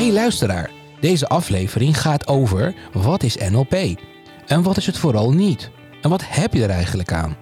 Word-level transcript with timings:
Hey 0.00 0.12
luisteraar, 0.12 0.70
deze 1.00 1.28
aflevering 1.28 2.00
gaat 2.00 2.26
over 2.26 2.74
wat 2.92 3.22
is 3.22 3.36
NLP? 3.36 3.74
En 4.46 4.62
wat 4.62 4.76
is 4.76 4.86
het 4.86 4.98
vooral 4.98 5.32
niet? 5.32 5.70
En 6.02 6.10
wat 6.10 6.22
heb 6.26 6.54
je 6.54 6.62
er 6.62 6.70
eigenlijk 6.70 7.12
aan? 7.12 7.36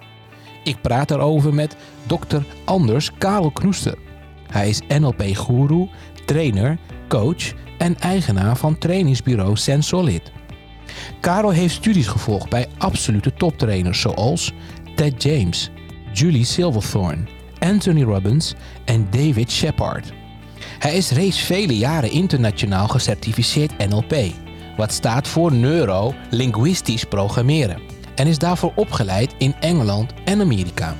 Ik 0.63 0.81
praat 0.81 1.07
daarover 1.07 1.53
met 1.53 1.75
dokter 2.03 2.45
Anders 2.65 3.11
Karel 3.17 3.51
Knoester. 3.51 3.97
Hij 4.47 4.69
is 4.69 4.81
NLP-goeroe, 4.87 5.89
trainer, 6.25 6.77
coach 7.07 7.53
en 7.77 7.99
eigenaar 7.99 8.57
van 8.57 8.77
trainingsbureau 8.77 9.55
Sensolid. 9.55 10.31
Karel 11.21 11.51
heeft 11.51 11.75
studies 11.75 12.07
gevolgd 12.07 12.49
bij 12.49 12.67
absolute 12.77 13.33
toptrainers 13.33 14.01
zoals 14.01 14.53
Ted 14.95 15.23
James, 15.23 15.69
Julie 16.13 16.45
Silverthorne, 16.45 17.23
Anthony 17.59 18.03
Robbins 18.03 18.53
en 18.85 19.07
David 19.09 19.51
Shepard. 19.51 20.18
Hij 20.79 20.97
is 20.97 21.11
reeds 21.11 21.39
vele 21.39 21.77
jaren 21.77 22.11
internationaal 22.11 22.87
gecertificeerd 22.87 23.89
NLP, 23.89 24.15
wat 24.77 24.91
staat 24.91 25.27
voor 25.27 25.53
Neuro-Linguistisch 25.53 27.03
Programmeren, 27.03 27.81
en 28.15 28.27
is 28.27 28.37
daarvoor 28.37 28.71
opgeleid 28.75 29.33
in 29.37 29.55
Engeland 29.59 30.13
en 30.25 30.41
Amerika. 30.41 30.95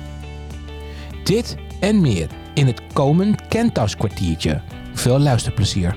Dit 1.24 1.56
en 1.80 2.00
meer 2.00 2.28
in 2.54 2.66
het 2.66 2.82
komend 2.92 3.48
Kentaus 3.48 3.96
kwartiertje. 3.96 4.62
Veel 4.94 5.18
luisterplezier. 5.18 5.96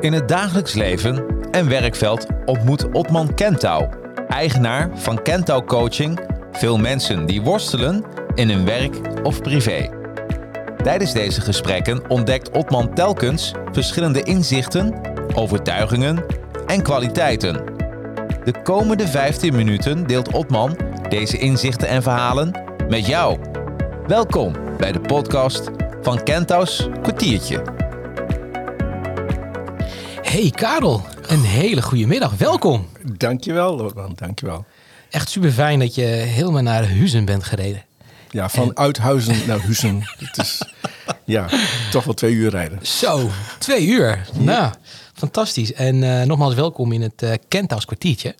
In 0.00 0.12
het 0.12 0.28
dagelijks 0.28 0.74
leven 0.74 1.24
en 1.50 1.68
werkveld 1.68 2.26
ontmoet 2.44 2.92
Otman 2.92 3.34
Kentau, 3.34 4.05
eigenaar 4.28 4.90
van 4.94 5.22
Kentau 5.22 5.64
Coaching, 5.64 6.20
veel 6.52 6.78
mensen 6.78 7.26
die 7.26 7.42
worstelen 7.42 8.04
in 8.34 8.50
hun 8.50 8.64
werk 8.64 8.94
of 9.22 9.42
privé. 9.42 9.88
Tijdens 10.82 11.12
deze 11.12 11.40
gesprekken 11.40 12.10
ontdekt 12.10 12.50
Otman 12.50 12.94
telkens 12.94 13.52
verschillende 13.72 14.22
inzichten, 14.22 14.94
overtuigingen 15.34 16.24
en 16.66 16.82
kwaliteiten. 16.82 17.64
De 18.44 18.62
komende 18.62 19.08
15 19.08 19.54
minuten 19.54 20.06
deelt 20.06 20.32
Otman 20.32 20.76
deze 21.08 21.38
inzichten 21.38 21.88
en 21.88 22.02
verhalen 22.02 22.62
met 22.88 23.06
jou. 23.06 23.38
Welkom 24.06 24.52
bij 24.78 24.92
de 24.92 25.00
podcast 25.00 25.70
van 26.02 26.22
Kentau's 26.22 26.88
kwartiertje. 27.02 27.62
Hey 30.22 30.50
Karel, 30.50 31.02
een 31.26 31.42
hele 31.42 31.82
goede 31.82 32.06
middag. 32.06 32.36
Welkom. 32.36 32.86
Dankjewel, 33.02 33.76
Loran. 33.76 34.12
Dankjewel. 34.16 34.64
Echt 35.10 35.30
super 35.30 35.50
fijn 35.50 35.78
dat 35.78 35.94
je 35.94 36.02
helemaal 36.04 36.62
naar 36.62 36.88
Huizen 36.88 37.24
bent 37.24 37.44
gereden. 37.44 37.84
Ja, 38.30 38.48
van 38.48 38.76
Uithuizen 38.76 39.46
naar 39.46 39.60
Huizen. 39.60 40.02
Het 40.18 40.38
is 40.38 40.62
ja, 41.24 41.48
toch 41.90 42.04
wel 42.04 42.14
twee 42.14 42.34
uur 42.34 42.50
rijden. 42.50 42.86
Zo, 42.86 43.30
twee 43.58 43.86
uur. 43.86 44.28
Nou, 44.32 44.72
fantastisch. 45.14 45.72
En 45.72 46.20
eh, 46.20 46.26
nogmaals 46.26 46.54
welkom 46.54 46.92
in 46.92 47.02
het 47.02 47.22
uh, 47.22 47.32
kwartiertje. 47.84 48.34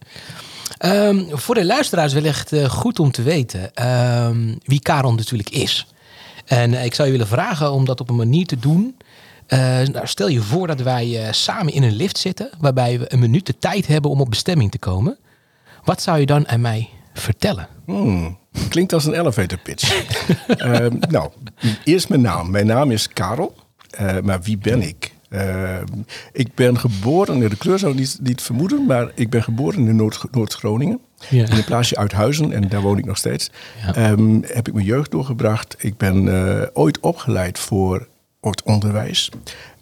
Ehm, 0.79 1.25
voor 1.31 1.55
de 1.55 1.65
luisteraars 1.65 2.13
wellicht 2.13 2.53
uh, 2.53 2.65
goed 2.65 2.99
om 2.99 3.11
te 3.11 3.23
weten 3.23 3.75
ehm, 3.75 4.55
wie 4.65 4.81
Karel 4.81 5.15
natuurlijk 5.15 5.51
is. 5.51 5.87
En 6.45 6.75
ik 6.75 6.95
zou 6.95 7.07
je 7.07 7.13
willen 7.13 7.29
vragen 7.29 7.73
om 7.73 7.85
dat 7.85 8.01
op 8.01 8.09
een 8.09 8.17
manier 8.17 8.47
te 8.47 8.59
doen. 8.59 8.96
Nou, 9.49 10.01
stel 10.07 10.29
je 10.29 10.41
voor 10.41 10.67
dat 10.67 10.81
wij 10.81 11.29
samen 11.31 11.73
in 11.73 11.83
een 11.83 11.97
lift 11.97 12.19
zitten, 12.19 12.51
waarbij 12.59 12.99
we 12.99 13.13
een 13.13 13.19
minuut 13.19 13.47
de 13.47 13.59
tijd 13.59 13.87
hebben 13.87 14.11
om 14.11 14.21
op 14.21 14.31
bestemming 14.31 14.71
te 14.71 14.79
komen. 14.79 15.19
Wat 15.85 16.03
zou 16.03 16.19
je 16.19 16.27
dan 16.27 16.49
aan 16.49 16.61
mij 16.61 16.89
vertellen? 17.15 17.69
Hmm, 17.85 18.39
klinkt 18.69 18.93
als 18.93 19.05
een 19.05 19.15
elevator 19.15 19.59
pitch. 19.59 20.05
uh, 20.49 20.87
nou, 21.09 21.31
eerst 21.85 22.09
mijn 22.09 22.21
naam. 22.21 22.51
Mijn 22.51 22.67
naam 22.67 22.91
is 22.91 23.09
Karel. 23.09 23.55
Maar 24.23 24.43
wie 24.43 24.59
ben 24.59 24.83
ik? 24.83 25.15
Uh, 25.31 25.77
ik 26.33 26.55
ben 26.55 26.79
geboren, 26.79 27.41
de 27.41 27.57
kleur 27.57 27.79
zou 27.79 27.95
niet, 27.95 28.19
niet 28.23 28.43
vermoeden, 28.43 28.87
maar 28.87 29.11
ik 29.15 29.31
ben 29.31 29.43
geboren 29.43 29.89
in 29.89 29.97
Noord-Groningen. 30.31 31.01
Ja. 31.29 31.47
In 31.47 31.57
een 31.57 31.65
plaatsje 31.65 31.97
Uithuizen 31.97 32.53
en 32.53 32.69
daar 32.69 32.81
woon 32.81 32.99
ik 32.99 33.05
nog 33.05 33.17
steeds. 33.17 33.51
Ja. 33.95 34.11
Um, 34.11 34.43
heb 34.47 34.69
ik 34.69 34.75
mijn 34.75 34.87
jeugd 34.87 35.11
doorgebracht. 35.11 35.77
Ik 35.79 35.97
ben 35.97 36.25
uh, 36.25 36.63
ooit 36.73 37.01
opgeleid 37.01 37.59
voor 37.59 38.07
het 38.51 38.63
onderwijs. 38.63 39.31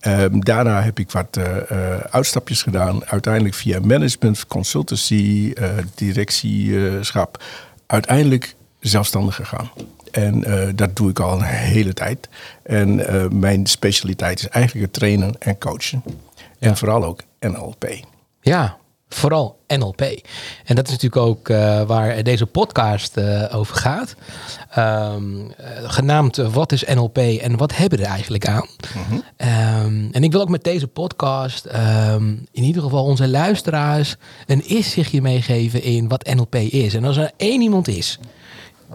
Um, 0.07 0.45
daarna 0.45 0.83
heb 0.83 0.99
ik 0.99 1.11
wat 1.11 1.37
uh, 1.39 1.45
uh, 1.73 1.97
uitstapjes 1.97 2.63
gedaan. 2.63 3.07
Uiteindelijk 3.07 3.55
via 3.55 3.81
management, 3.81 4.47
consultancy, 4.47 5.53
uh, 5.55 5.69
directieschap. 5.95 7.43
Uiteindelijk 7.87 8.55
zelfstandig 8.81 9.35
gegaan. 9.35 9.71
En 10.11 10.45
dat 10.77 10.97
doe 10.97 11.11
ik 11.11 11.19
al 11.19 11.33
een 11.33 11.43
hele 11.43 11.93
tijd. 11.93 12.29
En 12.63 13.03
mijn 13.39 13.67
specialiteit 13.67 14.39
is 14.39 14.49
eigenlijk 14.49 14.87
het 14.87 14.95
trainen 14.95 15.35
en 15.39 15.59
coachen. 15.59 16.03
Ja. 16.59 16.69
En 16.69 16.77
vooral 16.77 17.05
ook 17.05 17.23
NLP. 17.41 17.87
Ja, 18.41 18.77
vooral 19.15 19.59
NLP. 19.67 20.01
En 20.65 20.75
dat 20.75 20.87
is 20.87 20.93
natuurlijk 20.93 21.23
ook 21.27 21.49
uh, 21.49 21.83
waar 21.83 22.23
deze 22.23 22.47
podcast 22.47 23.17
uh, 23.17 23.45
over 23.55 23.77
gaat. 23.77 24.15
Um, 24.79 25.41
uh, 25.41 25.47
genaamd 25.83 26.37
Wat 26.37 26.73
is 26.73 26.85
NLP 26.85 27.19
en 27.19 27.57
wat 27.57 27.77
hebben 27.77 27.99
we 27.99 28.05
er 28.05 28.11
eigenlijk 28.11 28.47
aan? 28.47 28.67
-huh. 28.93 29.83
um, 29.85 30.09
en 30.13 30.25
ik 30.25 30.33
wil 30.33 30.41
ook 30.41 30.49
met 30.49 30.65
deze 30.65 30.87
podcast 30.87 31.67
um, 31.67 32.47
in 32.53 32.63
ieder 32.63 32.83
geval 32.83 33.05
onze 33.05 33.29
luisteraars 33.29 34.17
een 34.47 34.69
inzichtje 34.69 35.23
meegeven 35.23 35.83
in 35.83 36.09
wat 36.09 36.35
NLP 36.35 36.55
is. 36.55 36.95
En 36.95 37.05
als 37.05 37.17
er 37.17 37.31
één 37.37 37.61
iemand 37.61 37.89
is 37.89 38.19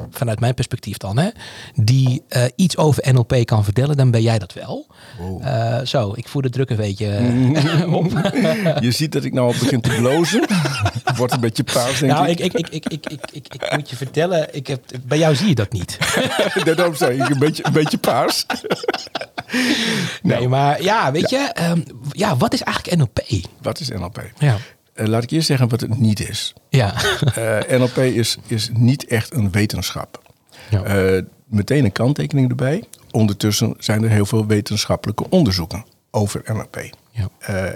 vanuit 0.09 0.39
mijn 0.39 0.53
perspectief 0.53 0.97
dan, 0.97 1.17
hè, 1.17 1.29
die 1.75 2.23
uh, 2.29 2.43
iets 2.55 2.77
over 2.77 3.13
NLP 3.13 3.45
kan 3.45 3.63
vertellen, 3.63 3.97
dan 3.97 4.11
ben 4.11 4.21
jij 4.21 4.39
dat 4.39 4.53
wel. 4.53 4.87
Wow. 5.17 5.43
Uh, 5.43 5.79
zo, 5.79 6.13
ik 6.15 6.27
voer 6.27 6.41
de 6.41 6.49
druk 6.49 6.69
een 6.69 6.75
beetje 6.75 7.19
uh, 7.19 7.93
op. 7.99 8.11
Je 8.79 8.91
ziet 8.91 9.11
dat 9.11 9.23
ik 9.23 9.33
nou 9.33 9.53
al 9.53 9.59
begin 9.59 9.81
te 9.81 9.95
blozen. 9.95 10.45
Wordt 11.15 11.33
een 11.33 11.39
beetje 11.39 11.63
paars, 11.63 11.99
denk 11.99 12.11
nou, 12.11 12.27
ik. 12.27 12.39
Ik, 12.39 12.53
ik, 12.53 12.69
ik, 12.69 12.85
ik, 12.85 13.05
ik, 13.09 13.31
ik, 13.31 13.53
ik, 13.53 13.75
moet 13.75 13.89
je 13.89 13.95
vertellen, 13.95 14.55
ik 14.55 14.67
heb, 14.67 14.81
bij 15.05 15.17
jou 15.17 15.35
zie 15.35 15.47
je 15.47 15.55
dat 15.55 15.71
niet. 15.71 15.97
Daarom 16.75 16.95
zei 16.95 17.21
ik 17.21 17.29
een 17.29 17.39
beetje, 17.39 17.65
een 17.65 17.73
beetje 17.73 17.97
paars. 17.97 18.45
nee, 20.21 20.37
nou. 20.37 20.47
maar 20.47 20.83
ja, 20.83 21.11
weet 21.11 21.29
ja. 21.29 21.51
je, 21.55 21.69
um, 21.69 21.83
ja, 22.11 22.37
wat 22.37 22.53
is 22.53 22.61
eigenlijk 22.61 22.97
NLP? 22.97 23.43
Wat 23.61 23.79
is 23.79 23.89
NLP? 23.89 24.31
Ja. 24.37 24.57
Uh, 24.99 25.07
laat 25.07 25.23
ik 25.23 25.31
eerst 25.31 25.47
zeggen 25.47 25.69
wat 25.69 25.81
het 25.81 25.97
niet 25.97 26.29
is. 26.29 26.53
Ja. 26.69 26.93
uh, 27.37 27.79
NLP 27.79 27.97
is, 27.97 28.37
is 28.47 28.69
niet 28.73 29.05
echt 29.05 29.33
een 29.33 29.51
wetenschap. 29.51 30.21
Ja. 30.69 31.13
Uh, 31.15 31.21
meteen 31.45 31.85
een 31.85 31.91
kanttekening 31.91 32.49
erbij. 32.49 32.83
Ondertussen 33.11 33.75
zijn 33.77 34.03
er 34.03 34.09
heel 34.09 34.25
veel 34.25 34.45
wetenschappelijke 34.45 35.29
onderzoeken 35.29 35.85
over 36.11 36.41
NLP. 36.45 36.89
Ja. 37.11 37.29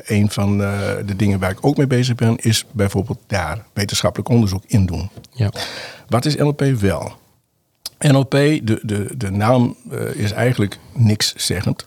een 0.05 0.29
van 0.29 0.57
de 0.57 1.13
dingen 1.15 1.39
waar 1.39 1.51
ik 1.51 1.65
ook 1.65 1.77
mee 1.77 1.87
bezig 1.87 2.15
ben, 2.15 2.37
is 2.37 2.65
bijvoorbeeld 2.71 3.19
daar 3.27 3.65
wetenschappelijk 3.73 4.29
onderzoek 4.29 4.63
in 4.67 4.85
doen. 4.85 5.09
Ja. 5.31 5.51
Wat 6.07 6.25
is 6.25 6.35
NLP 6.35 6.61
wel? 6.61 7.11
NLP, 7.99 8.31
de, 8.31 8.79
de, 8.81 9.17
de 9.17 9.31
naam 9.31 9.75
is 10.13 10.31
eigenlijk 10.31 10.79
niks 10.93 11.33
zeggend 11.35 11.85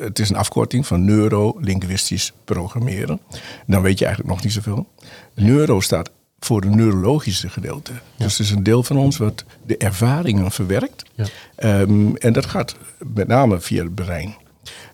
het 0.00 0.18
is 0.18 0.30
een 0.30 0.36
afkorting 0.36 0.86
van 0.86 1.04
neuro-linguistisch 1.04 2.32
programmeren. 2.44 3.20
Dan 3.66 3.82
weet 3.82 3.98
je 3.98 4.04
eigenlijk 4.04 4.34
nog 4.34 4.44
niet 4.44 4.52
zoveel. 4.52 4.86
Neuro 5.34 5.80
staat 5.80 6.10
voor 6.40 6.60
het 6.60 6.74
neurologische 6.74 7.48
gedeelte. 7.48 7.92
Ja. 7.92 7.98
Dus 8.16 8.38
het 8.38 8.46
is 8.46 8.52
een 8.52 8.62
deel 8.62 8.82
van 8.82 8.96
ons 8.96 9.16
wat 9.16 9.44
de 9.66 9.76
ervaringen 9.76 10.50
verwerkt. 10.50 11.02
Ja. 11.14 11.80
Um, 11.80 12.16
en 12.16 12.32
dat 12.32 12.46
gaat 12.46 12.76
met 13.14 13.26
name 13.28 13.60
via 13.60 13.82
het 13.82 13.94
brein. 13.94 14.34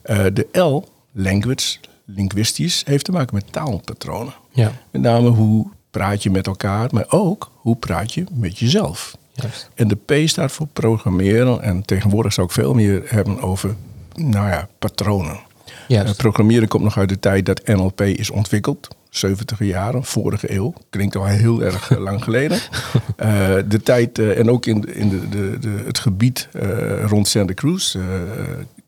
Uh, 0.05 0.25
de 0.33 0.61
L, 0.61 0.85
language, 1.13 1.79
linguistisch, 2.05 2.83
heeft 2.87 3.05
te 3.05 3.13
maken 3.13 3.35
met 3.35 3.53
taalpatronen. 3.53 4.35
Ja. 4.51 4.73
Met 4.91 5.03
name 5.03 5.29
hoe 5.29 5.67
praat 5.91 6.23
je 6.23 6.31
met 6.31 6.47
elkaar, 6.47 6.89
maar 6.93 7.07
ook 7.09 7.51
hoe 7.55 7.77
praat 7.77 8.15
je 8.15 8.25
met 8.33 8.59
jezelf. 8.59 9.17
Juist. 9.33 9.71
En 9.75 9.89
de 9.89 9.97
P 10.25 10.29
staat 10.29 10.53
voor 10.53 10.67
programmeren. 10.67 11.63
En 11.63 11.85
tegenwoordig 11.85 12.33
zou 12.33 12.47
ik 12.47 12.53
veel 12.53 12.75
meer 12.75 13.03
hebben 13.05 13.41
over 13.41 13.75
nou 14.19 14.49
ja, 14.49 14.69
patronen. 14.79 15.47
Uh, 15.89 16.11
programmeren 16.17 16.69
komt 16.69 16.85
nog 16.85 16.99
uit 16.99 17.09
de 17.09 17.19
tijd 17.19 17.47
dat 17.47 17.67
NLP 17.67 18.01
is 18.01 18.31
ontwikkeld. 18.31 18.89
70 19.11 19.59
jaren, 19.59 20.05
vorige 20.05 20.53
eeuw. 20.55 20.75
Klinkt 20.91 21.17
al 21.17 21.25
heel 21.25 21.63
erg 21.63 21.91
uh, 21.91 21.99
lang 21.99 22.25
geleden. 22.25 22.59
Uh, 22.59 23.57
de 23.69 23.81
tijd, 23.83 24.19
en 24.19 24.51
ook 24.51 24.67
in, 24.67 24.95
in 24.95 25.09
de, 25.09 25.29
de, 25.29 25.59
de, 25.59 25.83
het 25.85 25.99
gebied 25.99 26.49
rond 27.05 27.29
Santa 27.29 27.55
Cruz, 27.55 27.97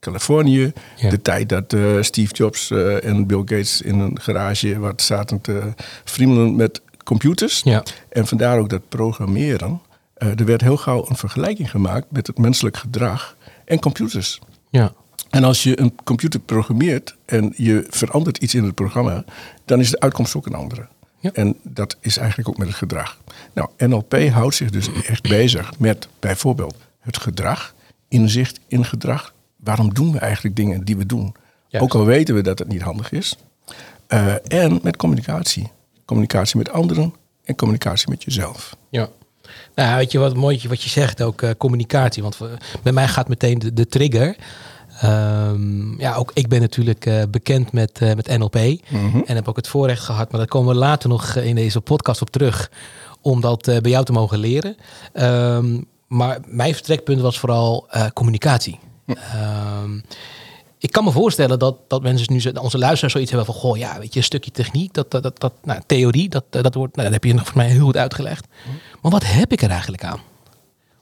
Californië. 0.00 0.72
Ja. 0.96 1.10
De 1.10 1.22
tijd 1.22 1.48
dat 1.48 1.76
Steve 2.00 2.34
Jobs 2.34 2.70
en 3.02 3.26
Bill 3.26 3.38
Gates 3.38 3.82
in 3.82 3.98
een 3.98 4.20
garage 4.20 4.78
wat 4.78 5.02
zaten 5.02 5.40
te 5.40 5.62
friemelen 6.04 6.56
met 6.56 6.80
computers. 7.04 7.60
Ja. 7.64 7.82
En 8.08 8.26
vandaar 8.26 8.58
ook 8.58 8.68
dat 8.68 8.88
programmeren. 8.88 9.80
er 10.14 10.44
werd 10.44 10.60
heel 10.60 10.76
gauw 10.76 11.06
een 11.08 11.16
vergelijking 11.16 11.70
gemaakt 11.70 12.06
met 12.08 12.26
het 12.26 12.38
menselijk 12.38 12.76
gedrag 12.76 13.36
en 13.64 13.78
computers. 13.78 14.40
Ja. 14.70 14.92
En 15.30 15.44
als 15.44 15.62
je 15.62 15.80
een 15.80 15.94
computer 16.04 16.40
programmeert 16.40 17.16
en 17.24 17.52
je 17.56 17.86
verandert 17.88 18.38
iets 18.38 18.54
in 18.54 18.64
het 18.64 18.74
programma, 18.74 19.24
dan 19.64 19.80
is 19.80 19.90
de 19.90 20.00
uitkomst 20.00 20.36
ook 20.36 20.46
een 20.46 20.54
andere. 20.54 20.88
Ja. 21.18 21.30
En 21.32 21.56
dat 21.62 21.96
is 22.00 22.16
eigenlijk 22.16 22.48
ook 22.48 22.58
met 22.58 22.66
het 22.66 22.76
gedrag. 22.76 23.18
Nou, 23.52 23.68
NLP 23.76 24.28
houdt 24.28 24.54
zich 24.54 24.70
dus 24.70 24.88
echt 25.06 25.22
bezig 25.22 25.78
met 25.78 26.08
bijvoorbeeld 26.18 26.74
het 26.98 27.18
gedrag, 27.18 27.74
inzicht 28.08 28.60
in 28.66 28.84
gedrag. 28.84 29.34
Waarom 29.56 29.94
doen 29.94 30.12
we 30.12 30.18
eigenlijk 30.18 30.56
dingen 30.56 30.84
die 30.84 30.96
we 30.96 31.06
doen? 31.06 31.34
Juist. 31.68 31.86
Ook 31.86 32.00
al 32.00 32.06
weten 32.06 32.34
we 32.34 32.42
dat 32.42 32.58
het 32.58 32.68
niet 32.68 32.82
handig 32.82 33.12
is. 33.12 33.36
Eh, 34.06 34.52
en 34.52 34.80
met 34.82 34.96
communicatie. 34.96 35.70
Communicatie 36.04 36.56
met 36.56 36.70
anderen 36.70 37.14
en 37.44 37.56
communicatie 37.56 38.08
met 38.08 38.24
jezelf. 38.24 38.76
Ja. 38.88 39.08
Nou, 39.74 39.96
weet 39.96 40.12
je 40.12 40.18
wat 40.18 40.34
mooi 40.34 40.68
wat 40.68 40.82
je 40.82 40.88
zegt, 40.88 41.22
ook 41.22 41.42
eh, 41.42 41.50
communicatie. 41.58 42.22
Want 42.22 42.38
bij 42.82 42.92
mij 42.92 43.08
gaat 43.08 43.28
meteen 43.28 43.58
de, 43.58 43.72
de 43.72 43.86
trigger. 43.86 44.36
Ehm, 45.00 46.00
ja, 46.00 46.14
ook 46.14 46.30
ik 46.34 46.48
ben 46.48 46.60
natuurlijk 46.60 47.06
eh, 47.06 47.22
bekend 47.30 47.72
met, 47.72 47.98
eh, 48.00 48.14
met 48.14 48.38
NLP. 48.38 48.56
En 49.24 49.34
heb 49.34 49.48
ook 49.48 49.56
het 49.56 49.68
voorrecht 49.68 50.02
gehad, 50.02 50.30
maar 50.30 50.40
daar 50.40 50.48
komen 50.48 50.72
we 50.72 50.78
later 50.78 51.08
nog 51.08 51.34
eh, 51.34 51.46
in 51.46 51.54
deze 51.54 51.80
podcast 51.80 52.20
op 52.20 52.30
terug. 52.30 52.70
Om 53.20 53.40
dat 53.40 53.68
eh, 53.68 53.78
bij 53.78 53.90
jou 53.90 54.04
te 54.04 54.12
mogen 54.12 54.38
leren. 54.38 54.76
Ehm, 55.12 55.80
maar 56.06 56.38
mijn 56.46 56.74
vertrekpunt 56.74 57.20
was 57.20 57.38
vooral 57.38 57.86
eh, 57.90 58.06
communicatie. 58.14 58.78
Ehm, 59.06 60.00
ik 60.78 60.92
kan 60.92 61.04
me 61.04 61.10
voorstellen 61.10 61.58
dat, 61.58 61.76
dat 61.88 62.02
mensen 62.02 62.32
nu, 62.32 62.42
onze 62.60 62.78
luisteraars 62.78 63.12
zoiets 63.12 63.30
hebben 63.30 63.52
van, 63.52 63.60
goh, 63.60 63.76
ja, 63.76 63.98
weet 63.98 64.12
je, 64.12 64.18
een 64.18 64.24
stukje 64.24 64.50
techniek, 64.50 64.94
dat, 64.94 65.10
dat, 65.10 65.22
dat, 65.22 65.40
dat 65.40 65.52
nou, 65.62 65.80
theorie, 65.86 66.28
dat, 66.28 66.44
dat 66.50 66.74
wordt, 66.74 66.96
nou, 66.96 67.10
dat 67.10 67.12
heb 67.12 67.24
je 67.24 67.34
nog 67.34 67.46
voor 67.46 67.56
mij 67.56 67.68
heel 67.68 67.84
goed 67.84 67.96
uitgelegd. 67.96 68.46
Maar 69.00 69.12
wat 69.12 69.24
heb 69.26 69.52
ik 69.52 69.62
er 69.62 69.70
eigenlijk 69.70 70.04
aan? 70.04 70.20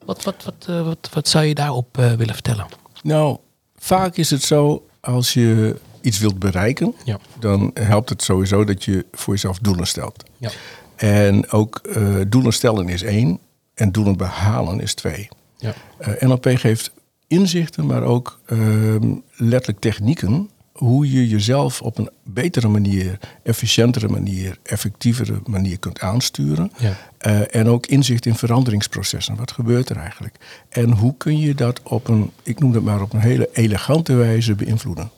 Wat, 0.05 0.25
wat, 0.25 0.45
wat, 0.45 0.85
wat, 0.85 1.09
wat 1.13 1.29
zou 1.29 1.45
je 1.45 1.55
daarop 1.55 1.97
willen 1.97 2.35
vertellen? 2.35 2.67
Nou, 3.03 3.39
vaak 3.79 4.17
is 4.17 4.31
het 4.31 4.43
zo 4.43 4.87
als 5.01 5.33
je 5.33 5.77
iets 6.01 6.19
wilt 6.19 6.39
bereiken, 6.39 6.95
Ja. 7.05 7.19
dan 7.39 7.71
helpt 7.75 8.09
het 8.09 8.23
sowieso 8.23 8.65
dat 8.65 8.85
je 8.85 9.07
voor 9.13 9.35
jezelf 9.35 9.59
doelen 9.59 9.87
stelt. 9.87 10.25
Ja. 10.37 10.51
En 10.97 11.51
ook 11.51 11.77
eh, 11.77 12.15
doelen 12.29 12.53
stellen 12.53 12.89
is 12.89 13.03
één 13.03 13.39
en 13.75 13.93
doelen 13.93 14.17
behalen 14.17 14.81
is 14.81 14.95
twee. 14.95 15.29
Ja. 15.57 15.75
Eh, 15.99 16.23
NLP 16.29 16.47
geeft 16.55 16.91
inzichten, 17.27 17.87
maar 17.87 18.03
ook 18.03 18.41
ehm, 18.47 19.15
letterlijk 19.37 19.81
technieken 19.81 20.51
hoe 20.79 21.13
je 21.13 21.29
jezelf 21.29 21.83
op 21.83 21.99
een 21.99 22.11
betere 22.23 22.69
manier, 22.69 23.19
efficiëntere 23.43 24.09
manier, 24.09 24.59
effectievere 24.63 25.41
manier 25.47 25.79
kunt 25.79 26.01
aansturen. 26.01 26.73
Ja. 26.79 26.97
Eh, 27.19 27.55
en 27.55 27.69
ook 27.69 27.87
inzicht 27.87 28.27
in 28.27 28.35
veranderingsprocessen. 28.35 29.37
Wat 29.37 29.53
gebeurt 29.53 29.89
er 29.89 29.97
eigenlijk? 29.97 30.37
En 30.69 30.91
hoe 30.91 31.15
kun 31.17 31.39
je 31.39 31.55
dat 31.55 31.83
op 31.83 32.09
een, 32.09 32.31
ik 32.43 32.59
noem 32.59 32.73
het 32.73 32.85
maar 32.85 33.03
op 33.03 33.13
een 33.13 33.21
hele 33.21 33.49
elegante 33.53 34.15
wijze 34.15 34.55
beïnvloeden? 34.55 35.11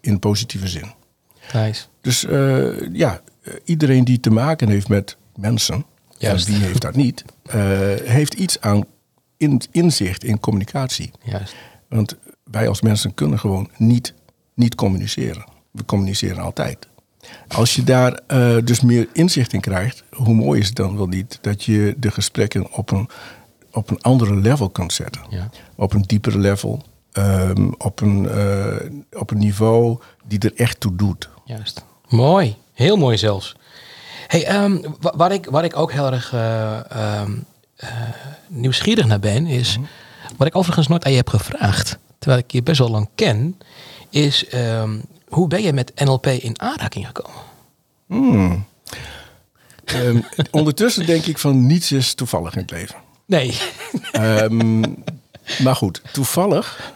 In 0.00 0.18
positieve 0.18 0.68
zin. 0.68 0.92
Thijs. 1.48 1.88
Dus 2.00 2.24
eh, 2.24 2.92
ja, 2.92 3.20
eh, 3.42 3.54
iedereen 3.64 4.04
die 4.04 4.20
te 4.20 4.30
maken 4.30 4.68
heeft 4.68 4.88
met 4.88 5.16
mensen, 5.36 5.84
Juist. 6.18 6.46
en 6.46 6.52
wie 6.54 6.62
heeft 6.62 6.80
dat 6.80 6.94
niet, 6.94 7.24
heeft 8.04 8.34
iets 8.34 8.60
aan 8.60 8.84
in, 9.36 9.60
inzicht 9.70 10.24
in 10.24 10.40
communicatie. 10.40 11.10
Juist. 11.22 11.54
Want 11.88 12.16
wij 12.44 12.68
als 12.68 12.80
mensen 12.80 13.14
kunnen 13.14 13.38
gewoon 13.38 13.70
niet, 13.76 14.14
niet 14.60 14.74
communiceren. 14.74 15.44
We 15.70 15.84
communiceren 15.84 16.42
altijd. 16.42 16.88
Als 17.48 17.74
je 17.74 17.84
daar 17.84 18.20
eh, 18.26 18.56
dus 18.64 18.80
meer 18.80 19.08
inzicht 19.12 19.52
in 19.52 19.60
krijgt, 19.60 20.04
hoe 20.12 20.34
mooi 20.34 20.60
is 20.60 20.66
het 20.66 20.76
dan 20.76 20.96
wel 20.96 21.06
niet 21.06 21.38
dat 21.40 21.64
je 21.64 21.94
de 21.98 22.10
gesprekken 22.10 22.72
op 22.72 22.90
een, 22.90 23.08
op 23.72 23.90
een 23.90 24.00
andere 24.00 24.34
level 24.34 24.68
kunt 24.68 24.92
zetten. 24.92 25.22
Ja. 25.30 25.50
Op 25.74 25.92
een 25.92 26.02
diepere 26.02 26.38
level, 26.38 26.82
ehm, 27.12 27.70
op, 27.78 28.00
een, 28.00 28.28
eh, 28.28 28.90
op 29.20 29.30
een 29.30 29.38
niveau 29.38 29.98
die 30.24 30.38
er 30.38 30.52
echt 30.56 30.80
toe 30.80 30.96
doet. 30.96 31.28
Juist. 31.44 31.84
Mooi. 32.08 32.56
Heel 32.72 32.96
mooi 32.96 33.18
zelfs. 33.18 33.56
Hey, 34.26 34.70
wa- 35.00 35.16
waar, 35.16 35.32
ik, 35.32 35.46
waar 35.50 35.64
ik 35.64 35.76
ook 35.76 35.92
heel 35.92 36.12
erg 36.12 36.32
eh, 36.32 36.90
ehm, 36.90 37.32
eh, 37.76 37.88
nieuwsgierig 38.48 39.06
naar 39.06 39.20
ben, 39.20 39.46
is... 39.46 39.78
Wat 40.36 40.46
ik 40.46 40.56
overigens 40.56 40.88
nooit 40.88 41.04
aan 41.04 41.10
je 41.10 41.16
heb 41.16 41.28
gevraagd, 41.28 41.98
terwijl 42.18 42.42
ik 42.42 42.50
je 42.50 42.62
best 42.62 42.78
wel 42.78 42.90
lang 42.90 43.08
ken... 43.14 43.58
is 44.10 44.46
ehm, 44.48 44.98
hoe 45.28 45.48
ben 45.48 45.62
je 45.62 45.72
met 45.72 45.92
NLP 46.04 46.26
in 46.26 46.60
aanraking 46.60 47.06
gekomen? 47.06 47.40
Hmm. 48.06 48.64
Ehm, 49.84 50.20
ondertussen 50.50 51.06
denk 51.06 51.24
ik 51.24 51.38
van 51.38 51.66
niets 51.66 51.92
is 51.92 52.14
toevallig 52.14 52.54
in 52.54 52.60
het 52.60 52.70
leven. 52.70 52.96
Nee. 53.26 53.58
Ehm, 54.12 54.80
maar 55.62 55.76
goed, 55.76 56.02
toevallig 56.12 56.92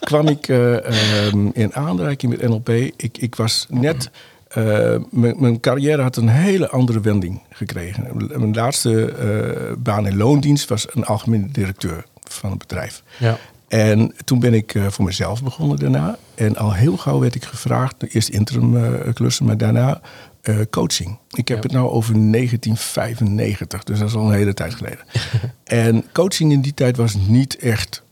kwam 0.00 0.28
ik 0.28 0.48
eh, 0.48 1.32
in 1.52 1.74
aanraking 1.74 2.32
met 2.36 2.48
NLP. 2.48 2.68
Ik, 2.96 3.18
ik 3.18 3.34
was 3.34 3.66
net. 3.68 4.10
eh, 4.48 4.62
mijn 5.10 5.34
mijn 5.38 5.60
carrière 5.60 6.02
had 6.02 6.16
een 6.16 6.28
hele 6.28 6.68
andere 6.68 7.00
wending 7.00 7.42
gekregen. 7.50 8.06
Mijn 8.28 8.54
laatste 8.54 9.12
eh, 9.12 9.72
baan 9.78 10.06
in 10.06 10.16
loondienst 10.16 10.68
was 10.68 10.86
een 10.94 11.04
algemene 11.04 11.48
directeur 11.50 12.04
van 12.24 12.50
een 12.50 12.58
bedrijf. 12.58 13.02
Ja. 13.18 13.38
En 13.68 14.12
toen 14.24 14.38
ben 14.40 14.54
ik 14.54 14.74
eh, 14.74 14.86
voor 14.86 15.04
mezelf 15.04 15.42
begonnen 15.42 15.78
daarna. 15.78 16.18
En 16.34 16.56
al 16.56 16.72
heel 16.74 16.96
gauw 16.96 17.18
werd 17.20 17.34
ik 17.34 17.44
gevraagd, 17.44 17.94
eerst 18.14 18.28
interim 18.28 18.76
eh, 18.84 19.14
klussen, 19.14 19.46
maar 19.46 19.56
daarna 19.56 20.00
eh, 20.40 20.58
coaching. 20.70 21.18
Ik 21.30 21.48
heb 21.48 21.56
Ja. 21.56 21.62
het 21.62 21.72
nou 21.72 21.88
over 21.90 22.12
1995, 22.30 23.82
dus 23.84 23.98
dat 23.98 24.08
is 24.08 24.14
al 24.14 24.26
een 24.26 24.36
hele 24.38 24.54
tijd 24.54 24.74
geleden. 24.74 25.04
en 25.64 26.04
coaching 26.12 26.52
in 26.52 26.60
die 26.60 26.74
tijd 26.74 26.96
was 26.96 27.14
niet 27.14 27.56
echt 27.56 28.02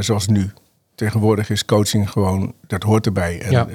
zoals 0.00 0.26
nu. 0.26 0.50
Tegenwoordig 0.94 1.50
is 1.50 1.64
coaching 1.64 2.10
gewoon, 2.10 2.54
dat 2.66 2.82
hoort 2.82 3.06
erbij. 3.06 3.40
En 3.40 3.50
Ja. 3.50 3.66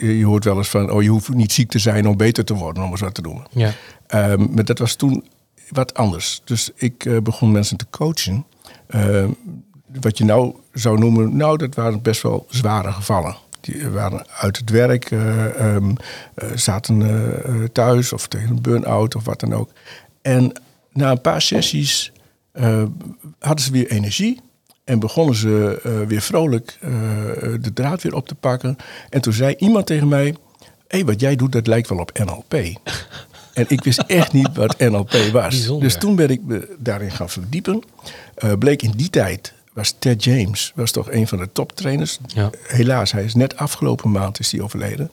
je- 0.00 0.24
hoort 0.24 0.44
wel 0.44 0.56
eens 0.56 0.68
van, 0.68 0.90
oh 0.90 1.02
je 1.02 1.08
hoeft 1.08 1.28
niet 1.34 1.52
ziek 1.52 1.70
te 1.70 1.78
zijn 1.78 2.08
om 2.08 2.16
beter 2.16 2.44
te 2.44 2.54
worden, 2.54 2.82
om 2.84 2.90
eens 2.90 3.00
wat 3.00 3.14
te 3.14 3.22
doen. 3.22 3.46
Ja. 3.50 3.72
Ehm, 4.06 4.46
maar 4.54 4.64
dat 4.64 4.78
was 4.78 4.94
toen 4.94 5.24
wat 5.68 5.94
anders. 5.94 6.40
Dus 6.44 6.70
ik 6.76 7.20
begon 7.22 7.52
mensen 7.52 7.76
te 7.76 7.86
coachen. 7.90 8.44
Ehm, 8.86 9.28
wat 10.00 10.18
je 10.18 10.24
nou 10.24 10.54
zou 10.72 10.98
noemen, 10.98 11.36
nou, 11.36 11.56
dat 11.56 11.74
waren 11.74 12.02
best 12.02 12.22
wel 12.22 12.46
zware 12.48 12.92
gevallen. 12.92 13.36
Die 13.60 13.88
waren 13.88 14.26
uit 14.38 14.56
het 14.56 14.70
werk, 14.70 15.10
eh, 15.10 15.60
ehm, 15.60 15.90
eh, 16.34 16.48
zaten 16.54 17.02
eh, 17.02 17.44
eh, 17.44 17.68
thuis 17.72 18.12
of 18.12 18.28
tegen 18.28 18.48
een 18.48 18.62
burn-out 18.62 19.14
of 19.14 19.24
wat 19.24 19.40
dan 19.40 19.54
ook. 19.54 19.70
En 20.22 20.52
na 20.92 21.10
een 21.10 21.20
paar 21.20 21.42
sessies 21.42 22.12
eh, 22.52 22.82
hadden 23.38 23.64
ze 23.64 23.72
weer 23.72 23.90
energie. 23.90 24.40
En 24.84 24.98
begonnen 24.98 25.34
ze 25.34 25.80
eh, 25.82 26.00
weer 26.08 26.20
vrolijk 26.20 26.78
eh, 26.80 26.90
de 27.60 27.72
draad 27.74 28.02
weer 28.02 28.14
op 28.14 28.28
te 28.28 28.34
pakken. 28.34 28.76
En 29.10 29.20
toen 29.20 29.32
zei 29.32 29.54
iemand 29.58 29.86
tegen 29.86 30.08
mij: 30.08 30.24
Hé, 30.24 30.34
hey, 30.86 31.04
wat 31.04 31.20
jij 31.20 31.36
doet, 31.36 31.52
dat 31.52 31.66
lijkt 31.66 31.88
wel 31.88 31.98
op 31.98 32.18
NLP. 32.18 32.54
En 33.54 33.64
ik 33.68 33.84
wist 33.84 33.98
echt 33.98 34.32
niet 34.32 34.54
wat 34.54 34.78
NLP 34.78 35.12
was. 35.12 35.30
Bijzonder. 35.32 35.82
Dus 35.88 35.98
toen 35.98 36.16
ben 36.16 36.30
ik 36.30 36.40
me 36.42 36.76
daarin 36.78 37.10
gaan 37.10 37.28
verdiepen. 37.28 37.82
Eh, 38.34 38.52
bleek 38.58 38.82
in 38.82 38.92
die 38.96 39.10
tijd 39.10 39.52
was 39.72 39.94
Ted 39.98 40.24
James 40.24 40.72
was 40.74 40.90
toch 40.90 41.10
een 41.10 41.28
van 41.28 41.38
de 41.38 41.48
toptrainers. 41.52 42.18
Ja. 42.26 42.50
Helaas, 42.66 43.12
hij 43.12 43.24
is 43.24 43.34
net 43.34 43.56
afgelopen 43.56 44.10
maand 44.10 44.38
is 44.38 44.52
hij 44.52 44.60
overleden. 44.60 45.10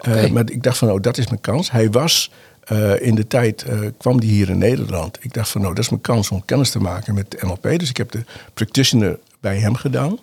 Eh, 0.00 0.30
maar 0.30 0.50
ik 0.50 0.62
dacht 0.62 0.78
van, 0.78 0.90
oh, 0.90 1.00
dat 1.00 1.18
is 1.18 1.28
mijn 1.28 1.40
kans. 1.40 1.70
Hij 1.70 1.90
was 1.90 2.30
eh, 2.64 3.00
in 3.00 3.14
de 3.14 3.26
tijd, 3.26 3.64
kwam 3.98 4.18
hij 4.18 4.26
hier 4.26 4.50
in 4.50 4.58
Nederland. 4.58 5.18
Ik 5.20 5.32
dacht 5.32 5.48
van, 5.48 5.60
nou, 5.60 5.74
dat 5.74 5.84
is 5.84 5.90
mijn 5.90 6.02
kans 6.02 6.30
om 6.30 6.44
kennis 6.44 6.70
te 6.70 6.80
maken 6.80 7.14
met 7.14 7.42
NLP. 7.42 7.78
Dus 7.78 7.88
ik 7.88 7.96
heb 7.96 8.10
de 8.10 8.24
practitioner 8.54 9.18
bij 9.40 9.58
hem 9.58 9.74
gedaan. 9.74 10.18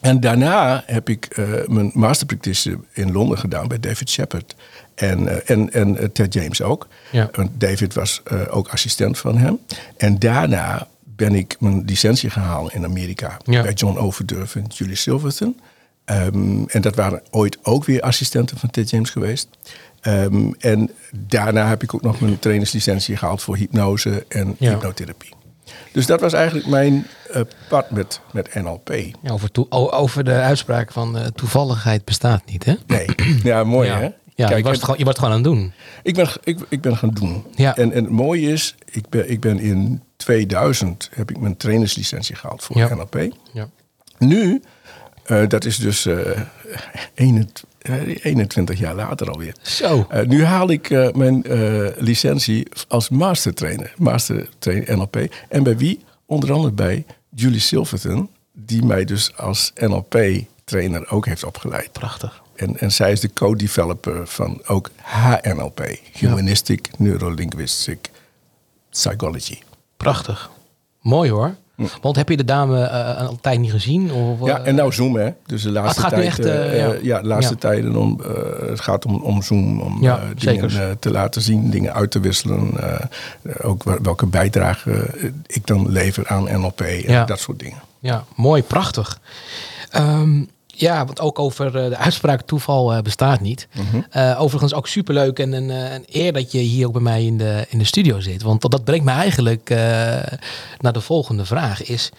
En 0.00 0.20
daarna 0.20 0.82
heb 0.86 1.08
ik 1.08 1.36
mijn 1.66 1.90
master 1.94 2.26
practitioner 2.26 2.80
in 2.92 3.12
Londen 3.12 3.38
gedaan 3.38 3.68
bij 3.68 3.80
David 3.80 4.10
Shepard. 4.10 4.56
En, 4.94 5.46
en, 5.46 5.72
en 5.72 6.12
Ted 6.12 6.34
James 6.34 6.62
ook. 6.62 6.88
Ja. 7.12 7.28
Want 7.32 7.50
David 7.60 7.94
was 7.94 8.22
ook 8.50 8.68
assistent 8.68 9.18
van 9.18 9.38
hem. 9.38 9.58
En 9.96 10.18
daarna 10.18 10.88
ben 11.16 11.34
ik 11.34 11.56
mijn 11.60 11.82
licentie 11.86 12.30
gehaald 12.30 12.72
in 12.74 12.84
Amerika. 12.84 13.36
Ja. 13.44 13.62
Bij 13.62 13.72
John 13.72 13.98
Overdurf 13.98 14.54
en 14.56 14.64
Julie 14.68 14.96
Silverton. 14.96 15.60
Ehm, 16.04 16.62
en 16.66 16.80
dat 16.80 16.94
waren 16.94 17.22
ooit 17.30 17.58
ook 17.62 17.84
weer 17.84 18.00
assistenten 18.00 18.58
van 18.58 18.70
Ted 18.70 18.90
James 18.90 19.10
geweest. 19.10 19.48
Ehm, 20.00 20.52
en 20.58 20.90
daarna 21.16 21.68
heb 21.68 21.82
ik 21.82 21.94
ook 21.94 22.02
nog 22.02 22.20
mijn 22.20 22.38
trainerslicentie 22.38 23.16
gehaald 23.16 23.42
voor 23.42 23.56
hypnose 23.56 24.24
en 24.28 24.56
Ja. 24.58 24.70
hypnotherapie. 24.70 25.34
Dus 25.92 26.06
dat 26.06 26.20
was 26.20 26.32
eigenlijk 26.32 26.66
mijn 26.66 27.06
eh, 27.32 27.40
pad 27.68 27.90
met, 27.90 28.20
met 28.32 28.54
NLP. 28.54 28.88
Ja, 29.22 29.30
over, 29.30 29.50
over 29.70 30.24
de 30.24 30.32
uitspraak 30.32 30.92
van 30.92 31.18
eh, 31.18 31.26
toevalligheid 31.26 32.04
bestaat 32.04 32.42
niet, 32.46 32.64
hè? 32.64 32.74
Nee, 32.86 33.06
ja, 33.42 33.64
mooi 33.64 33.88
hè? 33.90 34.08
Ja, 34.34 34.56
je, 34.56 34.62
was 34.62 34.72
het 34.72 34.84
gewoon, 34.84 34.98
je 34.98 35.04
was 35.04 35.14
het 35.14 35.24
gewoon 35.24 35.38
aan 35.38 35.42
het 35.44 35.52
doen. 35.52 35.72
ik, 36.02 36.14
ben, 36.14 36.28
ik, 36.44 36.58
ik 36.68 36.80
ben 36.80 36.96
gaan 36.96 37.10
doen. 37.10 37.44
Ja. 37.54 37.76
En, 37.76 37.92
en 37.92 38.04
het 38.04 38.12
mooie 38.12 38.52
is, 38.52 38.74
ik 38.90 39.08
ben, 39.08 39.30
ik 39.30 39.40
ben 39.40 39.58
in 39.58 40.02
2000 40.26 41.08
heb 41.12 41.30
ik 41.30 41.38
mijn 41.38 41.56
trainerslicentie 41.56 42.34
gehaald 42.34 42.62
voor 42.64 42.76
Ja. 42.76 42.94
NLP. 42.94 43.28
Ja. 43.52 43.68
Nu, 44.18 44.62
eh, 45.24 45.48
dat 45.48 45.64
is 45.64 45.76
dus 45.76 46.06
eh 46.06 46.40
21, 47.14 47.64
eh, 47.78 48.24
21 48.24 48.78
jaar 48.78 48.94
later 48.94 49.30
alweer. 49.30 49.54
Zo. 49.62 50.06
Nu 50.26 50.44
haal 50.44 50.70
ik 50.70 50.90
mijn 51.14 51.42
licentie 51.98 52.66
als 52.88 53.08
mastertrainer. 53.08 53.92
Mastertrainer 53.98 54.96
NLP. 54.96 55.16
En 55.48 55.62
bij 55.62 55.76
wie? 55.76 56.04
Onder 56.26 56.52
andere 56.52 56.72
bij 56.74 57.04
Julie 57.34 57.60
Silverton. 57.60 58.30
Die 58.52 58.84
mij 58.84 59.04
dus 59.04 59.36
als 59.36 59.72
NLP-trainer 59.74 61.10
ook 61.10 61.26
heeft 61.26 61.44
opgeleid. 61.44 61.92
Prachtig. 61.92 62.42
En, 62.56 62.78
en 62.78 62.92
zij 62.92 63.12
is 63.12 63.20
de 63.20 63.32
co-developer 63.32 64.26
van 64.26 64.62
ook 64.66 64.90
HNLP, 65.02 65.98
Humanistic 66.12 66.90
Neurolinguistic 66.98 68.10
Psychology. 68.90 69.58
Prachtig. 69.96 70.50
Mooi 71.00 71.30
hoor. 71.30 71.54
Want 72.00 72.16
heb 72.16 72.28
je 72.28 72.36
de 72.36 72.44
dame 72.44 72.78
uh, 72.80 73.28
een 73.30 73.40
tijd 73.40 73.58
niet 73.58 73.70
gezien? 73.70 74.12
Of, 74.12 74.46
ja, 74.46 74.60
en 74.60 74.74
nou 74.74 74.92
Zoom 74.92 75.16
hè. 75.16 75.30
Dus 75.46 75.62
de 75.62 75.70
laatste 75.70 76.02
Ah, 76.04 76.04
het 76.04 76.14
gaat 76.14 76.22
nu 76.24 76.28
tijd, 76.30 76.38
echt, 76.38 76.46
eh, 76.56 76.84
eh, 76.84 76.84
eh, 76.84 76.92
ja. 76.92 76.98
ja, 77.16 77.20
de 77.20 77.26
laatste 77.26 77.52
Ja. 77.52 77.58
tijden 77.58 77.96
om, 77.96 78.20
eh, 78.24 78.68
het 78.68 78.80
gaat 78.80 79.04
om, 79.06 79.14
om 79.22 79.42
Zoom, 79.42 79.80
om 79.80 80.02
Ja, 80.02 80.18
eh, 80.18 80.24
zeker. 80.36 80.68
dingen 80.68 80.88
eh, 80.90 80.96
te 81.00 81.10
laten 81.10 81.42
zien, 81.42 81.70
dingen 81.70 81.94
uit 81.94 82.10
te 82.10 82.20
wisselen. 82.20 82.70
eh, 82.82 82.92
eh, 83.42 83.54
ook 83.62 83.82
wel- 83.82 83.98
welke 84.02 84.26
bijdrage 84.26 84.90
eh, 84.92 85.24
ik 85.46 85.66
dan 85.66 85.90
lever 85.90 86.26
aan 86.28 86.60
NLP 86.60 86.80
en 86.80 87.26
dat 87.26 87.38
soort 87.38 87.58
dingen. 87.58 87.82
Ja, 87.98 88.24
mooi, 88.36 88.62
prachtig. 88.62 89.20
Ehm, 89.90 90.42
ja, 90.78 91.04
want 91.04 91.20
ook 91.20 91.38
over 91.38 91.66
eh, 91.76 91.88
de 91.88 91.96
uitspraak 91.96 92.40
toeval 92.42 92.92
eh, 92.94 93.02
bestaat 93.02 93.40
niet. 93.40 93.68
Eh, 94.10 94.40
overigens 94.40 94.74
ook 94.74 94.88
superleuk 94.88 95.38
en 95.38 95.52
een, 95.52 95.68
een 95.68 96.04
eer 96.08 96.32
dat 96.32 96.52
je 96.52 96.58
hier 96.58 96.86
ook 96.86 96.92
bij 96.92 97.02
mij 97.02 97.24
in 97.24 97.38
de, 97.38 97.64
in 97.68 97.78
de 97.78 97.84
studio 97.84 98.20
zit. 98.20 98.42
Want 98.42 98.60
dat, 98.62 98.70
dat 98.70 98.84
brengt 98.84 99.04
me 99.04 99.10
eigenlijk 99.10 99.68
naar 100.80 100.92
de 100.92 101.00
volgende 101.00 101.44
vraag. 101.44 101.82
Is, 101.82 102.10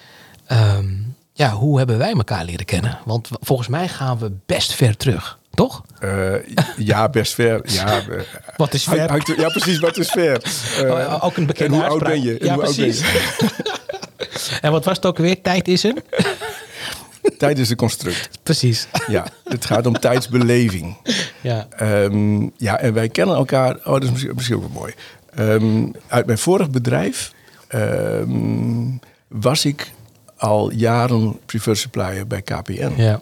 ehm, 0.48 0.86
ja, 1.34 1.50
hoe 1.52 1.78
hebben 1.78 1.98
wij 1.98 2.12
elkaar 2.14 2.46
leren 2.46 2.66
kennen? 2.66 3.00
Want 3.06 3.30
volgens 3.42 3.68
mij 3.68 3.88
gaan 3.88 4.18
we 4.18 4.32
best 4.46 4.74
ver 4.74 4.98
terug, 4.98 5.38
toch? 5.54 5.84
Ja, 6.78 7.10
best 7.10 7.34
ver. 7.34 7.62
Ja, 7.64 8.02
Wat 8.58 8.74
is 8.74 8.84
ver? 8.84 9.34
ja, 9.38 9.50
precies, 9.50 9.80
wat 9.80 9.98
is 9.98 10.10
ver? 10.10 10.42
Oh, 10.92 11.24
ook 11.26 11.38
een 11.38 11.46
bekende 11.46 11.76
en 11.76 11.82
hoe 11.82 11.90
oud 11.90 12.04
uitspraak. 12.04 12.14
ben 12.14 12.24
je? 12.34 12.38
En 12.40 12.46
Ja, 12.46 12.52
oud 12.54 12.62
ben 12.62 12.74
precies. 12.74 13.00
je? 13.00 13.48
En 14.62 14.72
wat 14.72 14.86
was 14.86 14.96
het 14.96 15.06
ook 15.06 15.18
weer? 15.18 15.42
Tijd 15.42 15.68
is 15.68 15.84
een? 15.84 15.98
Tijd 17.38 17.60
is 17.60 17.70
een 17.70 17.76
construct. 17.76 18.30
Precies. 18.44 18.88
Ja, 19.08 19.26
het 19.44 19.66
gaat 19.66 19.86
om 19.86 20.00
tijdsbeleving. 20.00 20.98
Ja. 21.42 21.68
Ehm, 21.70 22.48
ja, 22.58 22.80
en 22.80 22.94
wij 22.94 23.10
kennen 23.10 23.36
elkaar. 23.36 23.76
Oh, 23.76 23.84
dat 23.94 24.04
is 24.04 24.12
misschien, 24.12 24.36
misschien 24.36 24.56
ook 24.56 24.62
wel 24.62 24.72
mooi. 24.72 24.94
Ehm, 25.34 25.92
uit 26.08 26.26
mijn 26.26 26.38
vorig 26.38 26.70
bedrijf 26.70 27.32
ehm, 27.68 28.90
was 29.28 29.66
ik 29.66 29.92
al 30.38 30.72
jaren 30.72 31.40
preferred 31.46 31.78
supplier 31.78 32.28
bij 32.28 32.42
KPN. 32.42 32.94
ja. 32.96 33.22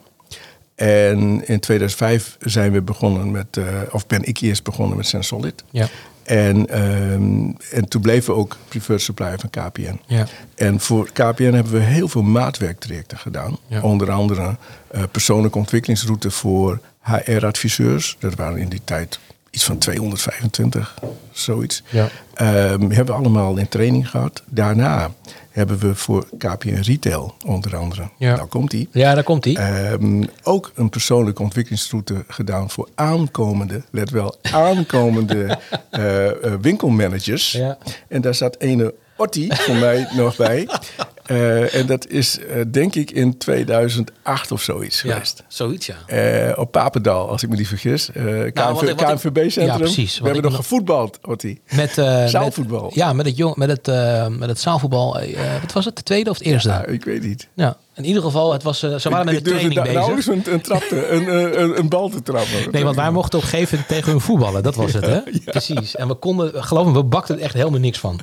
En 0.75 1.47
in 1.47 1.59
2005 1.59 2.37
zijn 2.39 2.71
we 2.71 2.81
begonnen 2.81 3.31
met, 3.31 3.57
eh, 3.57 3.65
of 3.91 4.07
ben 4.07 4.23
ik 4.23 4.37
eerst 4.37 4.63
begonnen 4.63 4.97
met 4.97 5.07
Sensolid. 5.07 5.63
Ja. 5.69 5.87
En, 6.25 6.69
ehm, 6.69 7.51
en 7.71 7.87
toen 7.87 8.01
bleven 8.01 8.33
we 8.33 8.39
ook 8.39 8.57
preferred 8.67 9.01
supplier 9.01 9.39
van 9.39 9.49
KPN. 9.49 9.99
Ja. 10.05 10.25
En 10.55 10.79
voor 10.79 11.09
KPN 11.11 11.53
hebben 11.53 11.73
we 11.73 11.79
heel 11.79 12.07
veel 12.07 12.21
maatwerktrajecten 12.21 13.17
gedaan. 13.17 13.57
Ja. 13.67 13.81
Onder 13.81 14.11
andere 14.11 14.57
eh, 14.87 15.03
persoonlijke 15.11 15.57
ontwikkelingsroute 15.57 16.31
voor 16.31 16.79
HR-adviseurs. 17.01 18.15
Dat 18.19 18.35
waren 18.35 18.57
in 18.57 18.69
die 18.69 18.81
tijd 18.83 19.19
iets 19.55 19.63
van 19.63 19.77
225, 19.77 20.95
zoiets. 21.31 21.83
Ja. 21.89 22.09
Ehm, 22.33 22.89
hebben 22.89 23.05
we 23.05 23.11
allemaal 23.11 23.57
in 23.57 23.67
training 23.67 24.09
gehad. 24.09 24.43
Daarna 24.49 25.11
hebben 25.51 25.79
we 25.79 25.95
voor 25.95 26.27
KPN 26.37 26.81
Retail 26.81 27.35
onder 27.45 27.75
andere. 27.75 28.09
Ja. 28.17 28.35
Nou 28.35 28.47
komt 28.47 28.71
die. 28.71 28.89
Ja, 28.91 29.13
daar 29.13 29.23
komt 29.23 29.45
hij. 29.45 29.53
Ehm, 29.55 30.23
ook 30.43 30.71
een 30.75 30.89
persoonlijke 30.89 31.41
ontwikkelingsroute 31.41 32.23
gedaan 32.27 32.69
voor 32.69 32.89
aankomende, 32.95 33.81
let 33.91 34.09
wel, 34.09 34.35
aankomende 34.41 35.45
eh, 35.89 36.27
eh, 36.27 36.53
winkelmanagers. 36.61 37.51
Ja. 37.51 37.77
En 38.07 38.21
daar 38.21 38.35
zat 38.35 38.59
ene 38.59 38.93
Otti 39.17 39.47
voor 39.51 39.75
mij 39.75 40.07
nog 40.15 40.35
bij. 40.35 40.67
Eh, 41.25 41.75
en 41.75 41.85
dat 41.85 42.07
is 42.07 42.39
eh, 42.39 42.61
denk 42.71 42.95
ik 42.95 43.11
in 43.11 43.37
2008 43.37 44.51
of 44.51 44.61
zoiets 44.61 45.01
ja. 45.01 45.11
geweest. 45.13 45.43
Zoiets, 45.47 45.85
ja. 45.85 45.95
Eh, 46.07 46.57
op 46.59 46.71
Papendal, 46.71 47.29
als 47.29 47.43
ik 47.43 47.49
me 47.49 47.55
niet 47.55 47.67
vergis. 47.67 48.09
Ik- 48.09 48.53
KNVB-centrum. 48.53 49.65
Ja, 49.65 49.77
precies. 49.77 50.19
We 50.19 50.25
hebben 50.25 50.43
nog 50.43 50.55
gevoetbald, 50.55 51.19
Otti. 51.21 51.59
Met, 51.75 51.91
Zaalvoetbal. 52.25 52.83
Met, 52.83 52.93
ja, 52.93 53.13
met 53.13 53.25
het, 53.25 53.37
jong, 53.37 53.55
met 53.55 53.69
het, 53.69 53.85
met 54.37 54.49
het 54.49 54.59
zaalvoetbal. 54.59 55.19
wat 55.61 55.71
was 55.73 55.85
het? 55.85 55.95
De 55.95 56.03
tweede 56.03 56.29
of 56.29 56.37
het 56.37 56.47
eerste? 56.47 56.69
Ja, 56.69 56.75
Ja. 56.75 56.85
ik 56.85 57.03
weet 57.03 57.23
niet. 57.23 57.47
In 57.95 58.05
ieder 58.05 58.21
geval, 58.21 58.53
het 58.53 58.63
was, 58.63 58.79
ze 58.79 59.09
waren 59.09 59.25
met 59.25 59.35
de 59.35 59.41
training 59.41 59.73
da- 59.73 59.81
bezig. 59.81 59.97
nauwelijks 59.97 60.27
een, 60.27 60.53
een, 60.53 60.61
trap 60.61 60.81
te, 60.81 61.07
een, 61.09 61.35
een, 61.35 61.61
een, 61.61 61.79
een 61.79 61.89
bal 61.89 62.09
te 62.09 62.21
trappen. 62.23 62.71
Nee, 62.71 62.83
want 62.83 62.95
wij 62.95 63.11
mochten 63.11 63.37
op 63.39 63.43
een 63.43 63.49
gegeven 63.49 63.71
moment 63.77 63.93
tegen 63.93 64.11
hun 64.11 64.21
voetballen. 64.21 64.63
Dat 64.63 64.75
was 64.75 64.93
het, 64.93 65.05
hè? 65.05 65.19
Precies. 65.45 65.95
En 65.95 66.07
we 66.07 66.13
konden, 66.13 66.63
geloof 66.63 66.85
me, 66.85 66.91
we 66.93 67.03
bakten 67.03 67.35
er 67.37 67.41
echt 67.41 67.53
helemaal 67.53 67.79
niks 67.79 67.99
van. 67.99 68.19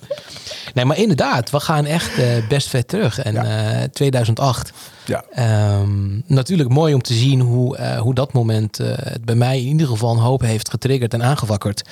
Nee, 0.75 0.85
maar 0.85 0.97
inderdaad, 0.99 1.51
we 1.51 1.61
gaan 1.61 1.85
echt 1.85 2.19
eh, 2.19 2.47
best 2.49 2.69
ver 2.69 2.87
terug. 2.87 3.19
En 3.19 3.37
eh 3.37 3.83
2008. 3.85 4.73
Ja. 5.05 5.25
Ehm, 5.33 6.19
natuurlijk 6.27 6.69
mooi 6.69 6.95
om 6.95 7.03
te 7.03 7.15
zien 7.15 7.41
hoe, 7.41 7.77
eh, 7.77 7.99
hoe 8.01 8.15
dat 8.15 8.33
moment 8.33 8.79
eh, 8.81 8.87
het 8.97 9.25
bij 9.25 9.35
mij 9.35 9.61
in 9.61 9.67
ieder 9.67 9.87
geval 9.87 10.13
een 10.13 10.19
hoop 10.23 10.41
heeft 10.41 10.71
getriggerd 10.71 11.15
en 11.15 11.23
aangewakkerd. 11.23 11.83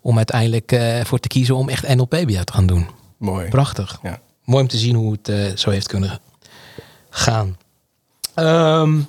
Om 0.00 0.16
uiteindelijk 0.16 0.72
eh, 0.72 1.04
voor 1.04 1.18
te 1.18 1.28
kiezen 1.28 1.56
om 1.56 1.68
echt 1.68 1.94
NLP 1.94 2.10
bij 2.10 2.24
jou 2.24 2.44
te 2.44 2.52
gaan 2.52 2.66
doen. 2.66 2.86
Mooi. 3.16 3.48
Prachtig. 3.48 3.98
Ja. 4.02 4.18
Mooi 4.44 4.62
om 4.62 4.68
te 4.68 4.76
zien 4.78 4.94
hoe 4.94 5.12
het 5.12 5.28
eh, 5.28 5.56
zo 5.56 5.70
heeft 5.70 5.86
kunnen 5.86 6.18
gaan. 7.10 7.56
Ehm, 8.34 8.92
eh, 8.94 8.98
ik- 8.98 9.06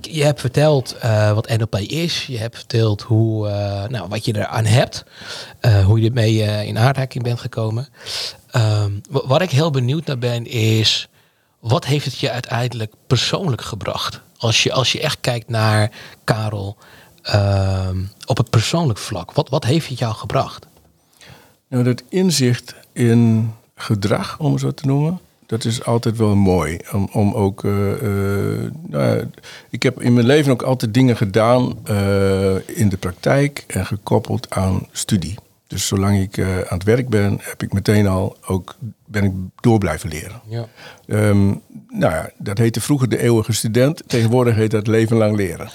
je 0.00 0.22
hebt 0.24 0.40
verteld 0.40 0.96
eh, 0.96 1.32
wat 1.32 1.48
NLP 1.48 1.74
is. 1.76 2.26
Je 2.26 2.38
hebt 2.38 2.56
verteld 2.56 3.02
hoe, 3.02 3.48
eh, 3.48 3.88
nou, 3.88 4.08
wat 4.08 4.24
je 4.24 4.36
eraan 4.36 4.64
hebt. 4.64 5.04
eh, 5.60 5.84
hoe 5.84 6.00
je 6.00 6.06
ermee 6.06 6.42
eh, 6.42 6.66
in 6.66 6.78
aanraking 6.78 7.24
bent 7.24 7.40
gekomen. 7.40 7.88
Ehm, 8.50 8.92
wa- 9.10 9.26
waar 9.26 9.42
ik 9.42 9.50
heel 9.50 9.70
benieuwd 9.70 10.06
naar 10.06 10.18
ben 10.18 10.46
is... 10.46 11.08
wat 11.60 11.84
heeft 11.84 12.04
het 12.04 12.18
je 12.18 12.30
uiteindelijk 12.30 12.92
persoonlijk 13.06 13.62
gebracht? 13.62 14.20
Als 14.38 14.62
je, 14.62 14.72
als 14.72 14.92
je 14.92 15.00
echt 15.00 15.18
kijkt 15.20 15.48
naar 15.48 15.90
Karel 16.24 16.76
ehm, 17.22 18.00
op 18.26 18.36
het 18.36 18.50
persoonlijk 18.50 18.98
vlak. 18.98 19.32
Wat, 19.32 19.48
wat 19.48 19.64
heeft 19.64 19.88
het 19.88 19.98
jou 19.98 20.14
gebracht? 20.14 20.66
Nou, 21.68 21.84
dat 21.84 22.02
inzicht 22.08 22.74
in 22.92 23.52
gedrag, 23.76 24.38
om 24.38 24.52
het 24.52 24.60
zo 24.60 24.70
te 24.74 24.86
noemen, 24.86 25.20
dat 25.46 25.64
is 25.64 25.84
altijd 25.84 26.16
wel 26.16 26.34
mooi. 26.34 26.78
Om, 26.92 27.08
om 27.12 27.34
ook, 27.34 27.64
eh, 27.64 27.92
eh, 27.92 28.72
nou 28.86 29.28
ik 29.70 29.82
heb 29.82 30.02
in 30.02 30.12
mijn 30.14 30.26
leven 30.26 30.52
ook 30.52 30.62
altijd 30.62 30.94
dingen 30.94 31.16
gedaan 31.16 31.78
eh, 31.84 32.68
in 32.68 32.88
de 32.88 32.96
praktijk 32.96 33.64
en 33.66 33.86
gekoppeld 33.86 34.50
aan 34.50 34.86
studie. 34.92 35.34
Dus 35.66 35.86
zolang 35.86 36.20
ik 36.20 36.38
aan 36.40 36.78
het 36.78 36.84
werk 36.84 37.08
ben, 37.08 37.38
heb 37.40 37.62
ik 37.62 37.72
meteen 37.72 38.06
al 38.06 38.36
ook 38.46 38.76
ben 39.04 39.24
ik 39.24 39.32
door 39.60 39.78
blijven 39.78 40.08
leren. 40.08 40.40
Ja. 40.48 40.68
Ehm, 41.06 41.46
nou 41.88 42.12
ja, 42.12 42.30
dat 42.38 42.58
heette 42.58 42.80
vroeger 42.80 43.08
de 43.08 43.22
eeuwige 43.22 43.52
student. 43.52 44.02
Tegenwoordig 44.06 44.54
heet 44.54 44.70
dat 44.70 44.86
leven 44.86 45.16
lang 45.16 45.36
leren. 45.36 45.70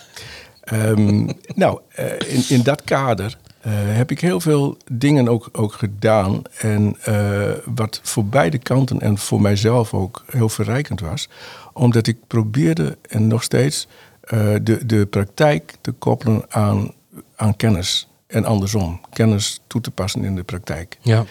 Ehm, 0.61 1.29
nou, 1.63 1.79
in, 2.27 2.43
in 2.49 2.61
dat 2.63 2.83
kader 2.83 3.37
eh, 3.61 3.71
heb 3.73 4.11
ik 4.11 4.19
heel 4.19 4.39
veel 4.39 4.77
dingen 4.91 5.27
ook, 5.27 5.49
ook 5.51 5.73
gedaan. 5.73 6.41
En 6.57 6.95
eh, 7.03 7.41
wat 7.65 7.99
voor 8.03 8.25
beide 8.25 8.57
kanten 8.57 9.01
en 9.01 9.17
voor 9.17 9.41
mijzelf 9.41 9.93
ook 9.93 10.23
heel 10.29 10.49
verrijkend 10.49 10.99
was. 10.99 11.29
Omdat 11.73 12.07
ik 12.07 12.17
probeerde 12.27 12.97
en 13.09 13.27
nog 13.27 13.43
steeds 13.43 13.87
eh, 14.21 14.39
de, 14.61 14.85
de 14.85 15.05
praktijk 15.05 15.75
te 15.81 15.91
koppelen 15.91 16.43
aan, 16.49 16.91
aan 17.35 17.55
kennis. 17.55 18.07
En 18.27 18.45
andersom, 18.45 19.01
kennis 19.13 19.61
toe 19.67 19.81
te 19.81 19.91
passen 19.91 20.23
in 20.23 20.35
de 20.35 20.43
praktijk. 20.43 20.97
Ja. 21.01 21.25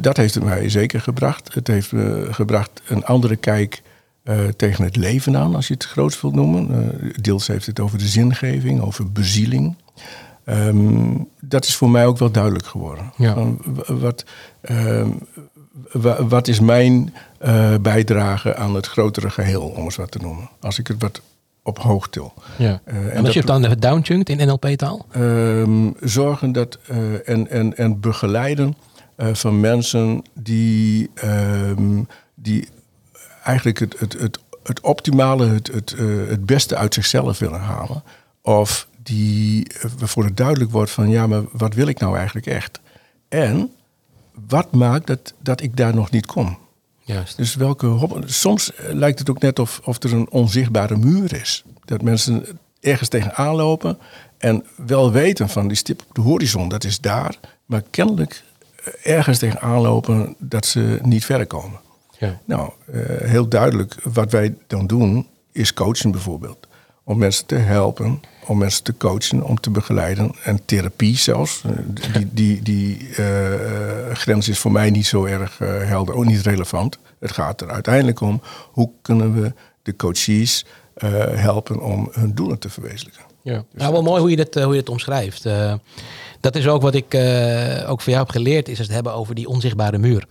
Dat 0.00 0.16
heeft 0.16 0.34
het 0.34 0.44
mij 0.44 0.68
zeker 0.68 1.00
gebracht. 1.00 1.54
Het 1.54 1.66
heeft 1.66 1.92
me 1.92 2.28
gebracht 2.30 2.82
een 2.88 3.04
andere 3.04 3.36
kijk 3.36 3.82
tegen 4.56 4.84
het 4.84 4.96
leven 4.96 5.36
aan, 5.36 5.54
als 5.54 5.68
je 5.68 5.74
het 5.74 5.84
groots 5.84 6.20
wilt 6.20 6.34
noemen. 6.34 6.90
Deels 7.20 7.46
heeft 7.46 7.66
het 7.66 7.80
over 7.80 7.98
de 7.98 8.06
zingeving, 8.06 8.80
over 8.80 9.12
bezieling. 9.12 9.76
Ehm, 10.46 11.14
dat 11.40 11.64
is 11.64 11.76
voor 11.76 11.90
mij 11.90 12.06
ook 12.06 12.18
wel 12.18 12.30
duidelijk 12.30 12.66
geworden. 12.66 13.12
Ja. 13.16 13.34
Van 13.34 13.60
wat, 13.86 14.24
ehm, 14.60 15.08
wa- 15.92 16.24
wat 16.26 16.48
is 16.48 16.60
mijn 16.60 17.14
eh, 17.38 17.74
bijdrage 17.80 18.56
aan 18.56 18.74
het 18.74 18.86
grotere 18.86 19.30
geheel, 19.30 19.62
om 19.62 19.86
het 19.86 19.96
wat 19.96 20.10
te 20.10 20.18
noemen. 20.18 20.48
Als 20.60 20.78
ik 20.78 20.86
het 20.86 21.02
wat 21.02 21.20
op 21.62 21.78
hoog 21.78 22.08
til. 22.08 22.32
Ja. 22.58 22.80
Eh, 22.84 22.96
en 22.96 23.02
en 23.10 23.14
als 23.16 23.24
dat- 23.24 23.32
je 23.32 23.38
het 23.38 23.48
dan 23.48 23.76
downchunkt 23.78 24.28
in 24.28 24.46
NLP-taal? 24.46 25.06
Ehm, 25.10 25.90
zorgen 26.00 26.52
dat, 26.52 26.78
eh, 26.86 27.28
en, 27.28 27.50
en, 27.50 27.76
en 27.76 28.00
begeleiden 28.00 28.76
van 29.32 29.60
mensen 29.60 30.22
die, 30.34 31.10
die 32.34 32.68
eigenlijk 33.44 33.78
het, 33.78 33.98
het, 33.98 34.12
het, 34.18 34.38
het 34.62 34.80
optimale, 34.80 35.46
het, 35.46 35.66
het, 35.72 35.94
het 36.28 36.46
beste 36.46 36.76
uit 36.76 36.94
zichzelf 36.94 37.38
willen 37.38 37.60
halen. 37.60 38.02
Of 38.42 38.88
die 39.06 39.68
eh, 39.68 39.90
waarvoor 39.98 40.24
het 40.24 40.36
duidelijk 40.36 40.70
wordt 40.70 40.90
van 40.90 41.08
ja, 41.08 41.26
maar 41.26 41.42
wat 41.52 41.74
wil 41.74 41.86
ik 41.86 41.98
nou 41.98 42.16
eigenlijk 42.16 42.46
echt? 42.46 42.80
En 43.28 43.70
wat 44.48 44.72
maakt 44.72 45.06
dat, 45.06 45.34
dat 45.38 45.60
ik 45.60 45.76
daar 45.76 45.94
nog 45.94 46.10
niet 46.10 46.26
kom? 46.26 46.58
Juist. 46.98 47.36
Dus 47.36 47.54
welke 47.54 48.22
Soms 48.24 48.74
eh, 48.74 48.92
lijkt 48.92 49.18
het 49.18 49.30
ook 49.30 49.40
net 49.40 49.58
of, 49.58 49.80
of 49.84 50.02
er 50.02 50.12
een 50.12 50.30
onzichtbare 50.30 50.96
muur 50.96 51.34
is. 51.34 51.64
Dat 51.84 52.02
mensen 52.02 52.46
ergens 52.80 53.08
tegenaan 53.08 53.54
lopen 53.54 53.98
en 54.38 54.64
wel 54.86 55.12
weten 55.12 55.48
van 55.48 55.68
die 55.68 55.76
stip 55.76 56.02
op 56.08 56.14
de 56.14 56.20
horizon, 56.20 56.68
dat 56.68 56.84
is 56.84 57.00
daar. 57.00 57.38
Maar 57.66 57.82
kennelijk 57.90 58.44
eh, 58.84 59.16
ergens 59.16 59.38
tegenaan 59.38 59.80
lopen 59.80 60.34
dat 60.38 60.66
ze 60.66 60.98
niet 61.02 61.24
verder 61.24 61.46
komen. 61.46 61.80
Ja. 62.18 62.40
Nou, 62.44 62.70
heel 63.22 63.48
duidelijk, 63.48 63.96
wat 64.02 64.30
wij 64.30 64.56
dan 64.66 64.86
doen, 64.86 65.26
is 65.52 65.72
coachen 65.72 66.10
bijvoorbeeld. 66.10 66.66
Om 67.08 67.18
mensen 67.18 67.46
te 67.46 67.54
helpen, 67.54 68.20
om 68.46 68.58
mensen 68.58 68.82
te 68.84 68.96
coachen, 68.96 69.42
om 69.42 69.60
te 69.60 69.70
begeleiden. 69.70 70.32
En 70.42 70.64
therapie 70.64 71.16
zelfs. 71.16 71.62
Eh, 71.64 71.72
Die, 72.12 72.28
die, 72.32 72.62
die 72.62 73.08
eh, 73.16 74.14
grens 74.14 74.48
is 74.48 74.58
voor 74.58 74.72
mij 74.72 74.90
niet 74.90 75.06
zo 75.06 75.24
erg 75.24 75.60
eh, 75.60 75.68
helder, 75.68 76.14
ook 76.14 76.24
niet 76.24 76.40
relevant. 76.42 76.98
Het 77.20 77.32
gaat 77.32 77.60
er 77.60 77.70
uiteindelijk 77.70 78.20
om 78.20 78.42
hoe 78.72 78.90
kunnen 79.02 79.42
we 79.42 79.52
de 79.82 79.96
coaches 79.96 80.64
eh, 80.64 80.70
helpen 81.34 81.80
om 81.82 82.08
hun 82.12 82.34
doelen 82.34 82.58
te 82.58 82.68
verwezenlijken. 82.70 83.22
Ja. 83.42 83.64
Nou, 83.72 83.92
wel 83.92 84.02
mooi 84.02 84.20
hoe 84.20 84.30
je 84.30 84.36
dat, 84.36 84.56
eh, 84.56 84.64
hoe 84.64 84.74
je 84.74 84.80
dat 84.80 84.88
omschrijft. 84.88 85.46
Eh, 85.46 85.74
dat 86.40 86.56
is 86.56 86.66
ook 86.68 86.82
wat 86.82 86.94
ik 86.94 87.14
eh, 87.14 87.90
ook 87.90 88.00
van 88.00 88.12
jou 88.12 88.24
heb 88.24 88.30
geleerd, 88.30 88.68
is 88.68 88.78
het 88.78 88.88
hebben 88.90 89.12
over 89.14 89.34
die 89.34 89.48
onzichtbare 89.48 89.98
muur. 89.98 90.26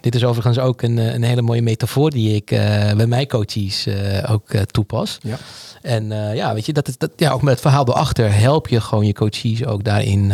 Dit 0.00 0.14
is 0.14 0.24
overigens 0.24 0.58
ook 0.58 0.82
een, 0.82 0.98
eh, 0.98 1.14
een 1.14 1.22
hele 1.22 1.42
mooie 1.42 1.62
metafoor 1.62 2.10
die 2.10 2.34
ik 2.34 2.50
eh, 2.50 2.58
bij 2.92 3.06
mijn 3.06 3.26
coaches 3.28 3.86
eh, 3.86 4.30
ook 4.32 4.50
eh, 4.50 4.62
toepas. 4.62 5.18
Ja. 5.22 5.36
En 5.82 6.12
eh, 6.12 6.34
ja, 6.34 6.54
weet 6.54 6.66
je, 6.66 6.72
dat 6.72 6.88
is 6.88 6.98
dat, 6.98 7.10
ja, 7.16 7.30
ook 7.32 7.42
met 7.42 7.52
het 7.52 7.60
verhaal 7.62 7.88
erachter 7.88 8.34
help 8.34 8.68
je 8.68 8.80
gewoon 8.80 9.06
je 9.06 9.12
coaches 9.12 9.64
ook 9.64 9.84
daarin 9.84 10.30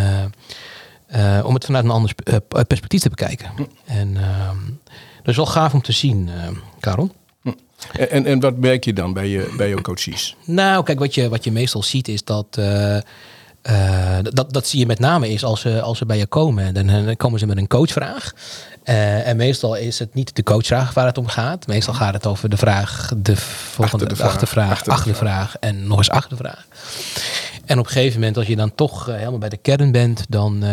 eh, 1.07 1.39
eh, 1.39 1.45
om 1.47 1.55
het 1.55 1.65
vanuit 1.65 1.85
een 1.85 1.91
ander 1.91 2.09
sp- 2.11 2.29
eh, 2.29 2.37
perspectief 2.67 3.01
te 3.01 3.09
bekijken. 3.09 3.51
En 3.85 4.17
ehm, 4.17 4.57
dat 5.17 5.29
is 5.29 5.37
wel 5.37 5.47
gaaf 5.47 5.75
om 5.75 5.83
te 5.83 5.93
zien, 5.93 6.29
eh, 6.29 6.49
Karel. 6.81 7.11
En, 7.93 8.11
en, 8.11 8.27
en 8.27 8.41
wat 8.41 8.57
merk 8.57 8.85
je 8.85 8.93
dan 8.93 9.13
bij 9.13 9.29
je, 9.29 9.55
bij 9.57 9.69
je 9.69 9.81
coaches? 9.81 10.37
Nou, 10.45 10.85
kijk, 10.85 10.99
wat 10.99 11.15
je, 11.15 11.29
wat 11.29 11.45
je 11.45 11.53
meestal 11.53 11.83
ziet 11.83 12.09
is 12.09 12.25
dat. 12.25 12.47
eh, 12.51 12.97
eh, 12.97 14.19
dat, 14.23 14.53
dat 14.53 14.67
zie 14.67 14.79
je 14.79 14.87
met 14.87 14.99
name 14.99 15.29
is 15.29 15.45
als 15.45 15.61
ze, 15.61 15.81
als 15.81 15.99
ze 15.99 16.07
bij 16.07 16.19
je 16.19 16.27
komen. 16.27 16.75
Dan, 16.75 16.87
dan 16.87 17.17
komen 17.17 17.39
ze 17.39 17.47
met 17.47 17.57
een 17.57 17.67
coachvraag. 17.67 18.33
Eh, 18.83 19.29
en 19.29 19.37
meestal 19.37 19.75
is 19.75 19.99
het 19.99 20.15
niet 20.15 20.37
de 20.37 20.43
coachvraag 20.43 20.95
waar 20.95 21.07
het 21.07 21.19
om 21.19 21.27
gaat. 21.27 21.67
Meestal 21.67 21.95
gaat 21.95 22.15
het 22.15 22.27
over 22.27 22.49
de 22.49 22.57
vraag, 22.57 23.13
de 23.17 23.37
volgende 23.37 24.07
de 24.07 24.17
vraag, 24.17 24.29
achtervraag, 24.29 24.71
achter 24.71 24.93
achter, 24.93 25.07
de 25.07 25.13
de 25.13 25.25
vraag 25.25 25.57
en 25.61 25.87
nog 25.87 25.99
eens 25.99 26.11
achter 26.11 26.31
de 26.31 26.37
vraag. 26.37 26.67
En 27.65 27.79
op 27.79 27.87
een 27.87 27.93
gegeven 27.93 28.19
moment, 28.19 28.37
als 28.37 28.47
je 28.47 28.57
dan 28.57 28.75
toch 28.75 29.09
eh, 29.09 29.15
helemaal 29.17 29.39
bij 29.39 29.49
de 29.49 29.57
kern 29.57 29.93
bent, 29.93 30.25
dan 30.29 30.63
eh, 30.63 30.71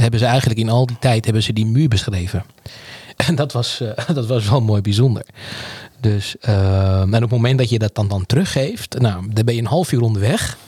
hebben 0.00 0.20
ze 0.20 0.26
eigenlijk 0.26 0.60
in 0.60 0.68
al 0.68 0.86
die 0.86 0.96
tijd 1.00 1.24
hebben 1.24 1.42
ze 1.42 1.52
die 1.52 1.66
muur 1.66 1.88
beschreven. 1.88 2.44
En 3.26 3.34
dat 3.34 3.52
was, 3.52 3.80
eh, 3.80 4.08
dat 4.14 4.26
was 4.26 4.48
wel 4.48 4.60
mooi 4.60 4.80
bijzonder. 4.80 5.22
Dus, 6.00 6.36
eh, 6.40 7.00
en 7.00 7.14
op 7.14 7.20
het 7.20 7.30
moment 7.30 7.58
dat 7.58 7.70
je 7.70 7.78
dat 7.78 7.94
dan, 7.94 8.08
dan 8.08 8.26
teruggeeft, 8.26 8.98
nou, 8.98 9.28
dan 9.32 9.44
ben 9.44 9.54
je 9.54 9.60
een 9.60 9.66
half 9.66 9.92
uur 9.92 10.00
onderweg. 10.02 10.58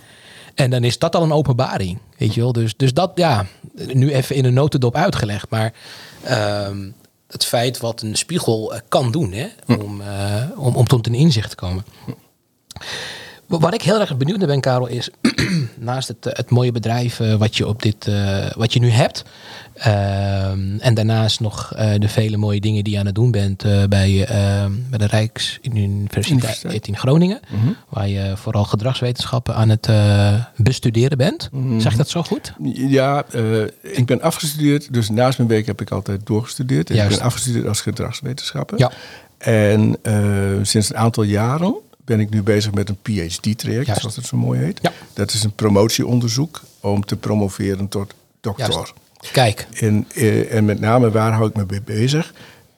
En 0.55 0.71
dan 0.71 0.85
is 0.85 0.99
dat 0.99 1.15
al 1.17 1.23
een 1.23 1.33
openbaring, 1.33 1.99
weet 2.19 2.35
je 2.35 2.41
wel. 2.41 2.53
Dus, 2.53 2.77
dus 2.77 2.95
dat, 2.95 3.13
ja, 3.15 3.47
nu 3.93 4.13
even 4.13 4.37
in 4.37 4.45
een 4.45 4.55
notendop 4.55 4.95
uitgelegd. 4.97 5.51
Maar 5.51 5.73
ehm, 6.23 6.91
het 7.27 7.45
feit 7.45 7.79
wat 7.79 8.03
een 8.03 8.17
spiegel 8.17 8.75
eh, 8.75 8.81
kan 8.89 9.11
doen, 9.11 9.33
hè, 9.33 9.47
om, 9.67 10.01
eh, 10.01 10.43
om, 10.57 10.77
om 10.77 10.87
tot 10.87 11.07
een 11.07 11.15
inzicht 11.15 11.51
te 11.51 11.57
komen. 11.57 11.85
Wa- 13.47 13.59
Waar 13.59 13.75
ik 13.75 13.83
heel 13.83 14.01
erg 14.01 14.17
benieuwd 14.17 14.39
naar 14.39 14.47
ben, 14.47 14.61
Karel, 14.61 14.87
is 14.87 15.11
naast 15.81 16.09
het, 16.09 16.25
het 16.25 16.51
mooie 16.51 16.73
bedrijf 16.73 17.21
eh, 17.21 17.35
wat 17.35 17.57
je 17.57 17.67
op 17.67 17.83
dit, 17.83 18.07
eh, 18.07 18.51
wat 18.57 18.73
je 18.73 18.81
nu 18.81 18.89
hebt. 18.89 19.25
ehm, 19.75 20.79
en 20.79 20.95
daarnaast 20.95 21.41
nog 21.41 21.73
eh, 21.75 21.95
de 21.99 22.09
vele 22.09 22.37
mooie 22.37 22.61
dingen 22.61 22.85
die 22.85 22.93
je 22.93 22.99
aan 22.99 23.07
het 23.07 23.15
doen 23.15 23.31
bent 23.31 23.63
bij, 23.89 23.89
bij 23.89 24.99
de 24.99 25.07
Rijksuniversiteit 25.07 26.31
Universiteit. 26.31 26.89
in 26.89 26.97
Groningen. 26.97 27.41
Waar 27.89 28.09
je 28.09 28.33
vooral 28.37 28.65
gedragswetenschappen 28.65 29.55
aan 29.55 29.69
het 29.69 29.89
bestuderen 30.57 31.19
bent. 31.19 31.51
Zeg 31.79 31.93
ik 31.93 31.99
dat 31.99 32.09
zo 32.09 32.23
goed? 32.23 32.53
Ja, 32.73 33.25
ik 33.81 34.07
ben 34.07 34.21
afgestudeerd, 34.21 34.93
dus 34.93 35.11
naast 35.11 35.39
mijn 35.39 35.51
werk 35.51 35.67
heb 35.67 35.81
ik 35.81 35.91
altijd 35.91 36.27
doorgestudeerd. 36.27 36.91
Ik 36.91 37.09
ben 37.09 37.21
afgestudeerd 37.21 37.67
als 37.67 37.81
gedragswetenschapper. 37.81 38.79
Ja. 38.79 38.91
En 39.39 39.97
sinds 40.63 40.91
een 40.91 40.97
aantal 40.97 41.23
jaren 41.23 41.77
ben 42.11 42.21
ik 42.21 42.31
nu 42.31 42.43
bezig 42.43 42.73
met 42.73 42.89
een 42.89 42.99
PhD-traject, 43.03 43.87
Juist. 43.87 44.01
zoals 44.01 44.17
het 44.17 44.27
zo 44.27 44.37
mooi 44.37 44.61
heet. 44.61 44.79
Ja. 44.83 44.93
Dat 45.13 45.33
is 45.33 45.43
een 45.45 45.53
promotieonderzoek 45.53 46.61
om 46.81 47.05
te 47.05 47.17
promoveren 47.17 47.89
tot 47.89 48.15
doctor. 48.41 48.71
Juist. 48.71 48.93
Kijk, 49.33 49.67
En, 49.81 50.07
eh, 50.15 50.55
en 50.55 50.65
met 50.65 50.81
name 50.81 51.11
waar 51.11 51.33
hou 51.33 51.49
ik 51.49 51.57
me 51.57 51.65
mee 51.69 51.83
bezig? 51.83 52.33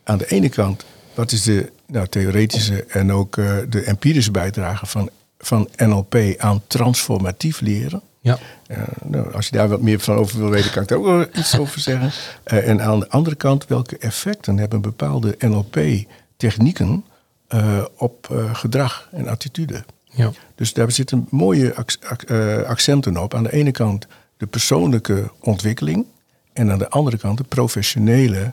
Aan 0.04 0.18
de 0.18 0.26
ene 0.26 0.48
kant, 0.48 0.84
wat 1.14 1.32
is 1.32 1.42
de 1.42 1.72
nou, 1.86 2.06
theoretische 2.06 2.84
en 2.84 3.12
ook 3.12 3.36
eh, 3.36 3.56
de 3.68 3.82
empirische 3.82 4.30
bijdrage 4.30 4.86
van, 4.86 5.10
van 5.38 5.68
NLP 5.76 6.16
aan 6.38 6.62
transformatief 6.66 7.60
leren? 7.60 8.02
ja. 8.20 8.38
Eh, 8.66 8.78
nou, 9.04 9.32
als 9.34 9.46
je 9.46 9.56
daar 9.56 9.68
wat 9.68 9.80
meer 9.80 10.00
van 10.00 10.16
over 10.16 10.38
wil 10.38 10.50
weten, 10.50 10.70
kan 10.70 10.82
ik 10.82 10.88
daar 10.88 10.98
ook 10.98 11.04
wel 11.04 11.26
iets 11.40 11.58
over 11.58 11.80
zeggen. 11.80 12.10
En 12.44 12.82
aan 12.82 13.00
de 13.00 13.08
andere 13.08 13.36
kant, 13.36 13.66
welke 13.66 13.96
effecten 13.98 14.58
hebben 14.58 14.80
bepaalde 14.80 15.34
NLP-technieken 15.38 17.04
eh, 17.52 17.84
op 17.96 18.28
eh, 18.30 18.54
gedrag 18.54 19.08
en 19.12 19.28
attitude? 19.28 19.84
ja. 20.04 20.30
Dus 20.54 20.72
daar 20.72 20.90
zitten 20.92 21.26
mooie 21.30 21.74
ac- 21.74 21.96
ac- 22.08 22.22
eh, 22.22 22.62
accenten 22.62 23.16
op. 23.16 23.34
Aan 23.34 23.42
de 23.42 23.52
ene 23.52 23.70
kant 23.70 24.06
de 24.36 24.46
persoonlijke 24.46 25.30
ontwikkeling 25.40 26.06
en 26.52 26.70
aan 26.70 26.78
de 26.78 26.88
andere 26.88 27.18
kant 27.18 27.38
de 27.38 27.44
professionele 27.44 28.52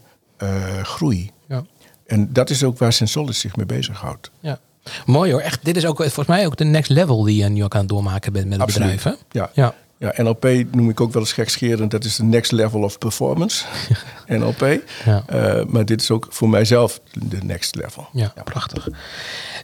groei. 0.84 1.32
ja. 1.48 1.64
En 2.06 2.34
dat 2.34 2.50
is 2.50 2.64
ook 2.64 2.78
waar 2.78 2.94
Sensolis 2.94 3.40
zich 3.40 3.56
mee 3.56 3.66
bezighoudt. 3.66 4.32
Ja. 4.40 4.60
Mooi 5.06 5.32
hoor. 5.32 5.42
Echt, 5.42 5.66
dit 5.66 5.78
is 5.78 5.86
ook 5.86 5.98
volgens 5.98 6.28
mij 6.28 6.46
ook 6.46 6.58
de 6.58 6.64
next 6.64 6.90
level 6.90 7.24
die 7.24 7.44
je 7.44 7.50
nu 7.50 7.64
ook 7.64 7.74
aan 7.74 7.80
het 7.80 7.90
doormaken 7.90 8.34
bent 8.34 8.46
met 8.46 8.54
het 8.54 8.62
Absoluut. 8.68 8.96
bedrijf. 8.96 9.18
Hè? 9.32 9.40
Ja. 9.40 9.50
Ja. 9.54 9.74
Ja, 10.00 10.14
NLP 10.18 10.66
noem 10.72 10.90
ik 10.90 11.02
ook 11.02 11.14
wel 11.14 11.22
eens 11.22 11.34
gekscherend. 11.34 11.92
Dat 11.92 12.04
is 12.04 12.16
de 12.16 12.24
next 12.24 12.52
level 12.52 12.82
of 12.84 12.98
performance. 12.98 13.66
NLP. 14.28 14.82
Ja. 15.06 15.24
Eh, 15.28 15.66
maar 15.66 15.86
dit 15.86 16.02
is 16.02 16.12
ook 16.12 16.28
voor 16.30 16.50
mijzelf 16.50 17.00
de 17.14 17.38
next 17.44 17.76
level. 17.76 18.08
Ja, 18.12 18.34
prachtig. 18.44 18.88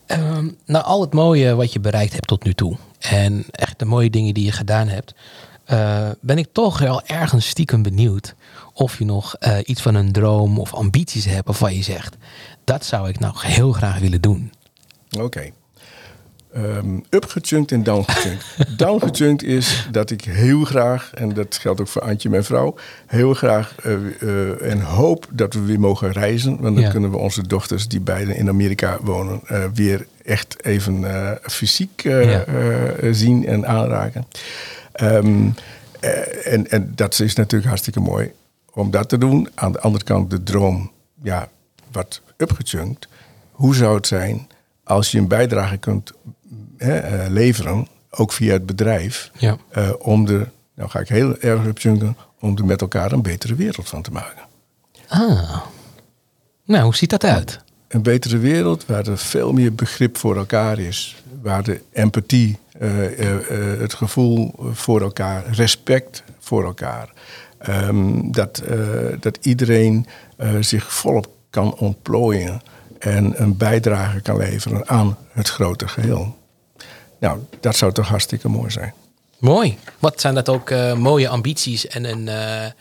Ehm 0.05 0.47
nou, 0.65 0.85
al 0.85 1.01
het 1.01 1.13
mooie 1.13 1.55
wat 1.55 1.73
je 1.73 1.79
bereikt 1.79 2.13
hebt 2.13 2.27
tot 2.27 2.43
nu 2.43 2.53
toe. 2.53 2.77
En 2.99 3.45
echt 3.51 3.79
de 3.79 3.85
mooie 3.85 4.09
dingen 4.09 4.33
die 4.33 4.45
je 4.45 4.51
gedaan 4.51 4.87
hebt. 4.87 5.13
eh, 5.65 6.09
ben 6.21 6.37
ik 6.37 6.47
toch 6.51 6.79
wel 6.79 7.01
ergens 7.05 7.47
stiekem 7.47 7.81
benieuwd. 7.81 8.35
Of 8.73 8.97
je 8.99 9.05
nog 9.05 9.35
eh, 9.35 9.57
iets 9.63 9.81
van 9.81 9.95
een 9.95 10.11
droom 10.11 10.59
of 10.59 10.73
ambities 10.73 11.25
hebt. 11.25 11.45
Waarvan 11.45 11.75
je 11.75 11.83
zegt. 11.83 12.15
Dat 12.63 12.85
zou 12.85 13.09
ik 13.09 13.19
nou 13.19 13.33
heel 13.37 13.71
graag 13.71 13.99
willen 13.99 14.21
doen. 14.21 14.51
Oké. 15.19 15.51
Ehm 16.55 16.99
upgechunkt 17.09 17.71
en 17.71 17.83
downgechunkt. 17.83 18.45
downgechunkt 18.77 19.43
is 19.43 19.87
dat 19.91 20.11
ik 20.11 20.23
heel 20.23 20.63
graag, 20.63 21.11
en 21.13 21.33
dat 21.33 21.57
geldt 21.57 21.81
ook 21.81 21.87
voor 21.87 22.01
Antje, 22.01 22.29
mijn 22.29 22.43
vrouw, 22.43 22.75
heel 23.05 23.33
graag 23.33 23.75
eh, 23.83 23.93
eh, 23.93 24.71
en 24.71 24.81
hoop 24.81 25.27
dat 25.31 25.53
we 25.53 25.59
weer 25.59 25.79
mogen 25.79 26.11
reizen. 26.11 26.61
Want 26.61 26.75
dan 26.75 26.83
Ja. 26.83 26.89
kunnen 26.89 27.11
we 27.11 27.17
onze 27.17 27.47
dochters, 27.47 27.87
die 27.87 27.99
beide 27.99 28.35
in 28.35 28.49
Amerika 28.49 28.97
wonen, 29.01 29.39
eh, 29.47 29.63
weer 29.73 30.05
echt 30.23 30.63
even 30.65 31.05
fysiek 31.41 32.01
Ja. 32.01 32.43
zien 33.11 33.45
en 33.47 33.67
aanraken. 33.67 34.25
Ehm, 34.91 35.49
eh, 35.99 36.53
en, 36.53 36.69
en 36.71 36.91
dat 36.95 37.19
is 37.19 37.35
natuurlijk 37.35 37.67
hartstikke 37.69 37.99
mooi 37.99 38.31
om 38.73 38.91
dat 38.91 39.09
te 39.09 39.17
doen. 39.17 39.49
Aan 39.55 39.71
de 39.71 39.79
andere 39.79 40.03
kant 40.03 40.29
de 40.29 40.43
droom, 40.43 40.91
ja, 41.23 41.49
wat 41.91 42.21
upgechunkt. 42.37 43.07
Hoe 43.51 43.75
zou 43.75 43.95
het 43.95 44.07
zijn 44.07 44.47
als 44.85 45.11
je 45.11 45.17
een 45.17 45.27
bijdrage 45.27 45.77
kunt 45.77 46.11
hè, 46.77 46.97
eh, 46.97 47.29
leveren, 47.29 47.87
ook 48.09 48.31
via 48.31 48.53
het 48.53 48.65
bedrijf, 48.65 49.31
Ja. 49.37 49.57
eh, 49.69 49.89
om 49.99 50.27
er, 50.27 50.51
nou 50.75 50.89
ga 50.89 50.99
ik 50.99 51.07
heel 51.07 51.37
erg 51.37 51.65
upchunken, 51.65 52.17
om 52.39 52.57
er 52.57 52.65
met 52.65 52.81
elkaar 52.81 53.11
een 53.11 53.21
betere 53.21 53.55
wereld 53.55 53.89
van 53.89 54.01
te 54.01 54.11
maken. 54.11 54.41
Ah. 55.07 55.61
Nou, 56.65 56.83
hoe 56.83 56.95
ziet 56.95 57.09
dat 57.09 57.23
uit? 57.23 57.59
Een 57.87 58.01
betere 58.01 58.37
wereld 58.37 58.85
waar 58.85 59.07
er 59.07 59.17
veel 59.17 59.53
meer 59.53 59.75
begrip 59.75 60.17
voor 60.17 60.37
elkaar 60.37 60.79
is. 60.79 61.23
Waar 61.41 61.63
de 61.63 61.81
empathie, 61.91 62.57
eh, 62.79 62.89
het 63.79 63.93
gevoel 63.93 64.53
voor 64.71 65.01
elkaar, 65.01 65.45
respect 65.51 66.23
voor 66.39 66.63
elkaar. 66.63 67.13
Ehm, 67.57 68.31
dat, 68.31 68.63
dat 69.19 69.37
iedereen 69.41 70.05
zich 70.59 70.93
volop 70.93 71.27
kan 71.49 71.75
ontplooien 71.75 72.61
en 72.99 73.33
een 73.41 73.57
bijdrage 73.57 74.19
kan 74.21 74.37
leveren 74.37 74.89
aan 74.89 75.17
het 75.31 75.49
grote 75.49 75.87
geheel. 75.87 76.35
Nou, 77.19 77.39
dat 77.59 77.75
zou 77.75 77.91
toch 77.91 78.07
hartstikke 78.07 78.47
mooi 78.49 78.71
zijn. 78.71 78.93
Mooi. 79.37 79.77
Wat 79.99 80.21
zijn 80.21 80.33
dat 80.35 80.49
ook 80.49 80.69
eh, 80.69 80.93
mooie 80.93 81.27
ambities 81.27 81.87
en 81.87 82.03
een, 82.05 82.27
eh, 82.27 82.63
en 82.63 82.73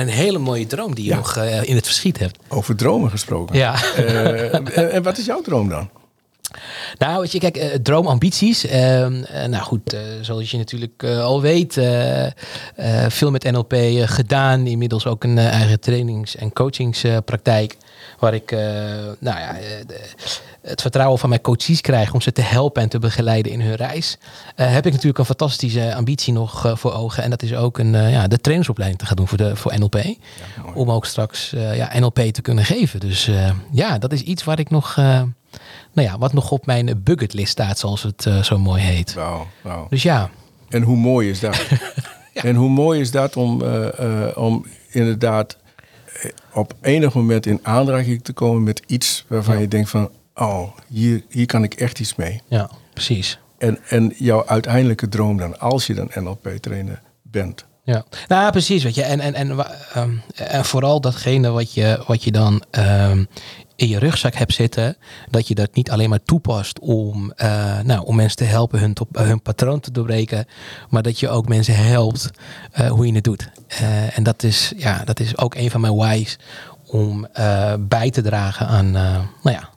een 0.00 0.08
hele 0.08 0.38
mooie 0.38 0.66
droom 0.66 0.94
die 0.94 1.04
je 1.04 1.10
Ja. 1.10 1.16
nog 1.16 1.36
eh, 1.36 1.62
in 1.62 1.74
het 1.76 1.84
verschiet 1.86 2.18
hebt. 2.18 2.38
Over 2.48 2.76
dromen 2.76 3.10
gesproken. 3.10 3.56
Ja. 3.56 3.94
En, 4.74 5.02
wat 5.02 5.18
is 5.18 5.24
jouw 5.26 5.40
droom 5.40 5.68
dan? 5.68 5.88
Nou, 6.98 7.20
weet 7.20 7.32
je, 7.32 7.38
kijk, 7.38 7.78
droomambities. 7.82 8.66
ehm, 8.66 9.22
eh, 9.22 9.48
nou 9.48 9.62
goed, 9.64 9.96
zoals 10.20 10.50
je 10.50 10.56
natuurlijk 10.56 11.04
al 11.04 11.40
weet, 11.40 11.80
veel 13.08 13.30
met 13.30 13.50
NLP 13.50 13.74
gedaan. 14.04 14.66
Inmiddels 14.66 15.06
ook 15.06 15.24
een 15.24 15.38
eigen 15.38 15.80
trainings- 15.80 16.36
en 16.36 16.52
coachingspraktijk. 16.52 17.76
Waar 18.22 18.34
ik, 18.34 18.52
eh, 18.52 18.58
nou 19.18 19.38
ja, 19.38 19.56
eh, 19.58 19.62
de- 19.86 20.10
het 20.62 20.80
vertrouwen 20.80 21.18
van 21.18 21.28
mijn 21.28 21.40
coaches 21.40 21.80
krijg 21.80 22.12
om 22.14 22.20
ze 22.20 22.32
te 22.32 22.40
helpen 22.42 22.82
en 22.82 22.88
te 22.88 22.98
begeleiden 22.98 23.52
in 23.52 23.60
hun 23.60 23.74
reis. 23.74 24.18
Eh, 24.56 24.72
heb 24.72 24.86
ik 24.86 24.92
natuurlijk 24.92 25.18
een 25.18 25.24
fantastische 25.24 25.94
ambitie 25.94 26.32
nog 26.32 26.72
voor 26.74 26.92
ogen. 26.92 27.22
En 27.22 27.30
dat 27.30 27.42
is 27.42 27.54
ook 27.54 27.78
een, 27.78 27.92
ja, 28.10 28.28
de 28.28 28.38
trainersopleiding 28.40 29.00
te 29.00 29.06
gaan 29.06 29.16
doen 29.16 29.28
voor, 29.28 29.38
de, 29.38 29.56
voor 29.56 29.78
NLP. 29.78 29.96
om 30.74 30.90
ook 30.90 31.06
straks 31.06 31.50
ja, 31.50 31.98
NLP 31.98 32.18
te 32.20 32.42
kunnen 32.42 32.64
geven. 32.64 33.00
Dus 33.00 33.30
ja, 33.72 33.98
dat 33.98 34.12
is 34.12 34.22
iets 34.22 34.44
waar 34.44 34.58
ik 34.58 34.70
nog... 34.70 34.96
nou 34.96 36.08
ja, 36.08 36.18
wat 36.18 36.32
nog 36.32 36.50
op 36.50 36.66
mijn 36.66 37.00
bucketlist 37.04 37.50
staat, 37.52 37.78
zoals 37.78 38.02
het 38.02 38.26
zo 38.42 38.58
mooi 38.58 38.82
heet. 38.82 39.14
Wauw, 39.14 39.46
wauw. 39.62 39.86
Dus 39.90 40.02
ja, 40.02 40.30
En 40.68 40.82
hoe 40.82 40.96
mooi 40.96 41.30
is 41.30 41.40
dat? 41.40 41.62
En 42.32 42.54
hoe 42.54 42.68
mooi 42.70 43.00
is 43.00 43.10
dat 43.10 43.36
om, 43.36 43.62
om 44.34 44.66
inderdaad 44.90 45.56
op 46.52 46.74
enig 46.80 47.14
moment 47.14 47.46
in 47.46 47.58
aanraking 47.62 48.24
te 48.24 48.32
komen 48.32 48.62
met 48.62 48.82
iets 48.86 49.24
waarvan 49.28 49.54
Ja. 49.54 49.60
je 49.60 49.68
denkt 49.68 49.90
van, 49.90 50.10
oh, 50.34 50.68
hier, 50.88 51.22
hier 51.28 51.46
kan 51.46 51.62
ik 51.62 51.74
echt 51.74 52.00
iets 52.00 52.14
mee. 52.14 52.40
ja, 52.48 52.70
precies. 52.92 53.38
En, 53.58 53.78
en 53.88 54.12
jouw 54.18 54.46
uiteindelijke 54.46 55.08
droom 55.08 55.36
dan, 55.36 55.58
als 55.60 55.86
je 55.86 55.94
dan 55.94 56.10
NLP-trainer 56.14 57.02
bent. 57.22 57.64
Ja, 57.84 58.04
nou 58.28 58.50
precies, 58.50 58.82
weet 58.84 58.94
je. 58.94 59.02
En, 59.02 59.20
en, 59.20 59.34
en, 59.34 59.50
ehm, 59.94 60.10
en 60.34 60.64
vooral 60.64 61.00
datgene 61.00 61.50
wat 61.50 61.72
je, 61.74 62.02
wat 62.06 62.24
je 62.24 62.30
dan 62.32 62.62
ehm, 62.70 63.24
in 63.76 63.88
je 63.88 63.98
rugzak 63.98 64.34
hebt 64.34 64.52
zitten, 64.52 64.96
dat 65.30 65.48
je 65.48 65.54
dat 65.54 65.74
niet 65.74 65.90
alleen 65.90 66.08
maar 66.08 66.22
toepast 66.22 66.78
om, 66.78 67.32
eh, 67.36 67.80
nou, 67.80 68.04
om 68.06 68.16
mensen 68.16 68.36
te 68.36 68.44
helpen 68.44 68.78
hun, 68.80 68.94
top- 68.94 69.16
hun 69.16 69.42
patroon 69.42 69.80
te 69.80 69.90
doorbreken, 69.90 70.46
maar 70.90 71.02
dat 71.02 71.20
je 71.20 71.28
ook 71.28 71.48
mensen 71.48 71.74
helpt 71.76 72.30
eh, 72.72 72.90
hoe 72.90 73.06
je 73.06 73.14
het 73.14 73.24
doet. 73.24 73.50
Eh, 73.78 74.18
en 74.18 74.22
dat 74.22 74.42
is, 74.42 74.72
ja, 74.76 75.02
dat 75.04 75.20
is 75.20 75.38
ook 75.38 75.54
een 75.54 75.70
van 75.70 75.80
mijn 75.80 75.96
whys 75.96 76.38
om 76.86 77.26
eh, 77.32 77.72
bij 77.78 78.10
te 78.10 78.22
dragen 78.22 78.66
aan, 78.66 78.86
eh, 78.96 79.18
nou 79.42 79.56
ja, 79.56 79.68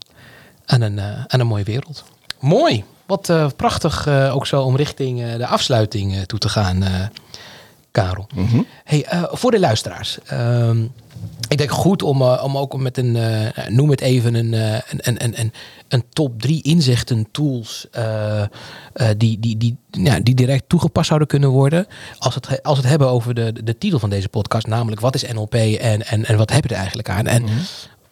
aan, 0.65 0.81
een, 0.81 0.99
aan 1.27 1.39
een 1.39 1.47
mooie 1.47 1.63
wereld. 1.63 2.03
Mooi. 2.39 2.83
Wat 3.05 3.33
prachtig 3.55 4.07
ook 4.07 4.47
zo 4.47 4.61
om 4.61 4.75
richting 4.75 5.35
de 5.35 5.47
afsluiting 5.47 6.25
toe 6.25 6.39
te 6.39 6.49
gaan, 6.49 6.83
Karel. 7.95 8.27
Hey, 8.83 9.05
eh, 9.05 9.23
voor 9.31 9.51
de 9.51 9.59
luisteraars. 9.59 10.17
ehm, 10.25 10.85
ik 11.47 11.57
denk 11.57 11.71
goed 11.71 12.03
om, 12.03 12.21
eh, 12.21 12.41
om 12.43 12.57
ook 12.57 12.77
met 12.77 12.97
een, 12.97 13.15
eh, 13.15 13.67
noem 13.67 13.89
het 13.89 14.01
even, 14.01 14.33
een, 14.33 14.53
eh, 14.53 14.73
een, 14.73 14.99
een, 15.01 15.23
een, 15.23 15.39
een, 15.39 15.53
een 15.87 16.03
top 16.09 16.41
drie 16.41 16.63
inzichten, 16.63 17.27
tools, 17.31 17.87
die, 19.17 19.39
die, 19.39 19.57
die, 19.57 19.77
ja, 19.91 20.19
die 20.19 20.35
direct 20.35 20.63
toegepast 20.67 21.07
zouden 21.07 21.27
kunnen 21.27 21.49
worden. 21.49 21.87
Als 22.17 22.35
het, 22.35 22.63
als 22.63 22.77
het 22.77 22.87
hebben 22.87 23.09
over 23.09 23.33
de, 23.33 23.63
de 23.63 23.77
titel 23.77 23.99
van 23.99 24.09
deze 24.09 24.29
podcast, 24.29 24.67
namelijk 24.67 25.01
wat 25.01 25.15
is 25.15 25.31
NLP 25.33 25.53
en, 25.53 26.05
en, 26.05 26.25
en 26.25 26.37
wat 26.37 26.51
heb 26.51 26.63
je 26.63 26.69
er 26.69 26.75
eigenlijk 26.75 27.09
aan? 27.09 27.27
En 27.27 27.45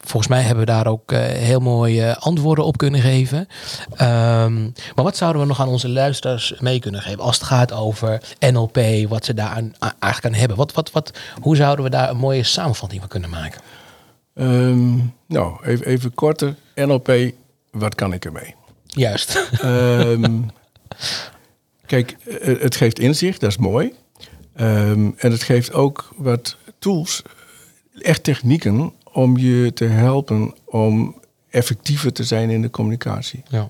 volgens 0.03 0.27
mij 0.27 0.41
hebben 0.41 0.65
we 0.65 0.71
daar 0.71 0.87
ook 0.87 1.11
eh, 1.11 1.19
heel 1.19 1.59
mooie 1.59 2.17
antwoorden 2.17 2.65
op 2.65 2.77
kunnen 2.77 3.01
geven. 3.01 3.47
Ehm, 3.95 4.61
maar 4.63 5.03
wat 5.03 5.17
zouden 5.17 5.41
we 5.41 5.47
nog 5.47 5.59
aan 5.59 5.67
onze 5.67 5.89
luisteraars 5.89 6.53
mee 6.59 6.79
kunnen 6.79 7.01
geven 7.01 7.19
als 7.19 7.37
het 7.37 7.47
gaat 7.47 7.71
over 7.71 8.21
NLP, 8.39 8.79
wat 9.07 9.25
ze 9.25 9.33
daar 9.33 9.49
aan, 9.49 9.73
eigenlijk 9.79 10.25
aan 10.25 10.39
hebben? 10.39 10.57
Wat, 10.57 10.73
wat, 10.73 10.91
wat, 10.91 11.19
hoe 11.41 11.55
zouden 11.55 11.85
we 11.85 11.91
daar 11.91 12.09
een 12.09 12.17
mooie 12.17 12.43
samenvatting 12.43 12.99
van 12.99 13.09
kunnen 13.09 13.29
maken? 13.29 13.61
Ehm, 14.33 14.95
nou, 15.27 15.65
even, 15.65 15.85
even 15.85 16.13
korter. 16.13 16.55
NLP, 16.75 17.11
wat 17.71 17.95
kan 17.95 18.13
ik 18.13 18.25
ermee? 18.25 18.55
Juist. 18.85 19.49
Ehm, 19.61 20.41
kijk, 21.85 22.11
eh, 22.41 22.61
het 22.61 22.75
geeft 22.75 22.99
inzicht, 22.99 23.39
dat 23.39 23.49
is 23.49 23.57
mooi. 23.57 23.93
En 24.55 25.15
het 25.17 25.43
geeft 25.43 25.73
ook 25.73 26.13
wat 26.15 26.57
tools, 26.79 27.21
echt 28.01 28.23
technieken, 28.23 28.93
om 29.13 29.37
je 29.37 29.71
te 29.73 29.85
helpen 29.85 30.53
om 30.65 31.15
effectiever 31.49 32.13
te 32.13 32.23
zijn 32.23 32.49
in 32.49 32.61
de 32.61 32.69
communicatie. 32.69 33.43
Ja. 33.47 33.69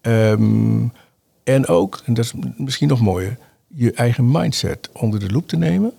Ehm, 0.00 0.86
en 1.44 1.66
ook, 1.66 2.02
en 2.04 2.14
dat 2.14 2.24
is 2.24 2.32
misschien 2.56 2.88
nog 2.88 3.00
mooier, 3.00 3.36
je 3.68 3.92
eigen 3.92 4.30
mindset 4.30 4.90
onder 4.92 5.20
de 5.20 5.30
loep 5.30 5.48
te 5.48 5.56
nemen. 5.56 5.92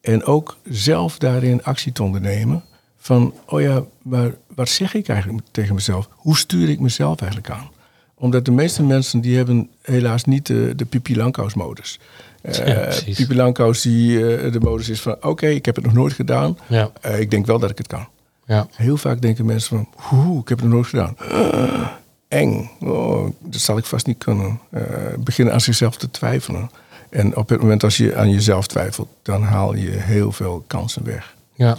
En 0.00 0.24
ook 0.24 0.56
zelf 0.64 1.18
daarin 1.18 1.62
actie 1.62 1.92
te 1.92 2.02
ondernemen. 2.02 2.62
Van, 2.96 3.34
oh 3.46 3.60
ja, 3.60 3.84
maar 4.02 4.34
wat 4.54 4.68
zeg 4.68 4.94
ik 4.94 5.08
eigenlijk 5.08 5.46
tegen 5.50 5.74
mezelf? 5.74 6.08
Hoe 6.12 6.36
stuur 6.36 6.68
ik 6.68 6.80
mezelf 6.80 7.20
eigenlijk 7.20 7.50
aan? 7.50 7.70
Omdat 8.14 8.44
de 8.44 8.50
meeste 8.50 8.82
mensen 8.82 9.20
die 9.20 9.36
hebben 9.36 9.70
helaas 9.82 10.24
niet 10.24 10.46
de, 10.46 10.72
de 10.76 10.84
Pipi 10.84 11.16
Langkous 11.16 11.54
modus. 11.54 11.98
Ja, 12.42 12.80
precies. 12.80 13.16
Pipi 13.16 13.34
Langkous 13.34 13.82
die 13.82 14.36
eh, 14.36 14.52
de 14.52 14.60
modus 14.60 14.88
is 14.88 15.00
van, 15.00 15.16
oké, 15.20 15.46
ik 15.46 15.64
heb 15.64 15.74
het 15.74 15.84
nog 15.84 15.94
nooit 15.94 16.12
gedaan. 16.12 16.58
Ja. 16.66 16.90
Eh, 17.00 17.20
ik 17.20 17.30
denk 17.30 17.46
wel 17.46 17.58
dat 17.58 17.70
ik 17.70 17.78
het 17.78 17.86
kan. 17.86 18.08
Ja. 18.50 18.66
Heel 18.74 18.96
vaak 18.96 19.20
denken 19.20 19.44
mensen 19.44 19.76
van, 19.76 20.18
oeh, 20.18 20.40
ik 20.40 20.48
heb 20.48 20.60
het 20.60 20.68
nooit 20.68 20.86
gedaan. 20.86 21.16
Eng, 22.28 22.70
oh, 22.80 23.28
dat 23.40 23.60
zal 23.60 23.78
ik 23.78 23.84
vast 23.84 24.06
niet 24.06 24.18
kunnen. 24.18 24.60
Eh, 24.70 24.82
beginnen 25.18 25.54
aan 25.54 25.60
zichzelf 25.60 25.96
te 25.96 26.10
twijfelen. 26.10 26.70
En 27.10 27.36
op 27.36 27.48
het 27.48 27.60
moment 27.60 27.84
als 27.84 27.96
je 27.96 28.16
aan 28.16 28.30
jezelf 28.30 28.66
twijfelt, 28.66 29.08
dan 29.22 29.42
haal 29.42 29.74
je 29.74 29.90
heel 29.90 30.32
veel 30.32 30.64
kansen 30.66 31.04
weg. 31.04 31.34
Ja. 31.54 31.76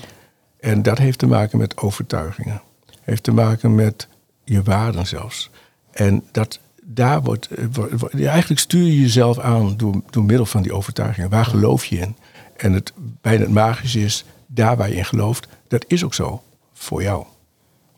En 0.60 0.82
dat 0.82 0.98
heeft 0.98 1.20
te 1.20 1.28
maken 1.28 1.58
met 1.58 1.78
overtuigingen. 1.78 2.62
Heeft 3.02 3.24
te 3.24 3.32
maken 3.34 3.76
met 3.76 4.08
je 4.44 4.64
waarden 4.64 5.08
zelfs. 5.08 5.50
En 5.92 6.24
dat, 6.32 6.60
daar 6.84 7.22
wordt, 7.22 7.48
eh, 7.48 7.66
wordt- 7.72 8.26
eigenlijk 8.26 8.60
stuur 8.60 8.86
je 8.86 9.00
jezelf 9.02 9.40
aan 9.40 9.78
door, 9.78 10.02
door 10.10 10.24
middel 10.24 10.46
van 10.46 10.62
die 10.62 10.74
overtuigingen. 10.74 11.30
Waar 11.30 11.46
geloof 11.46 11.86
je 11.86 11.98
in? 11.98 12.16
En 12.58 12.74
het 12.74 12.94
bijna 13.22 13.42
het 13.44 13.54
magische 13.54 14.00
is, 14.04 14.26
daar 14.48 14.78
waar 14.78 14.90
je 14.90 14.96
in 14.96 15.06
gelooft, 15.06 15.48
dat 15.68 15.86
is 15.88 16.04
ook 16.04 16.14
zo 16.14 16.42
voor 16.82 17.04
jou. 17.04 17.26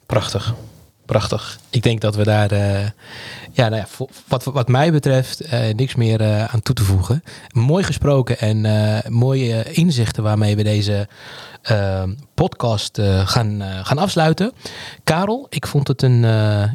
Prachtig. 0.05 0.53
Prachtig. 1.05 1.59
Ik 1.69 1.83
denk 1.83 2.01
dat 2.01 2.15
we 2.15 2.23
daar, 2.23 2.51
eh, 2.51 2.87
ja, 3.51 3.69
nou 3.69 3.75
ja, 3.75 4.05
wat, 4.27 4.43
wat 4.43 4.67
mij 4.67 4.91
betreft, 4.91 5.41
eh, 5.41 5.73
niks 5.73 5.95
meer 5.95 6.21
eh, 6.21 6.43
aan 6.43 6.61
toe 6.61 6.75
te 6.75 6.83
voegen. 6.83 7.23
Mooi 7.51 7.83
gesproken 7.83 8.39
en 8.39 8.61
mooie 9.13 9.63
inzichten 9.73 10.23
waarmee 10.23 10.55
we 10.55 10.63
deze 10.63 11.07
podcast 12.33 13.01
gaan, 13.23 13.61
gaan 13.61 13.97
afsluiten. 13.97 14.51
Karel, 15.03 15.47
ik 15.49 15.67
vond 15.67 15.87
het 15.87 16.01
een, 16.01 16.21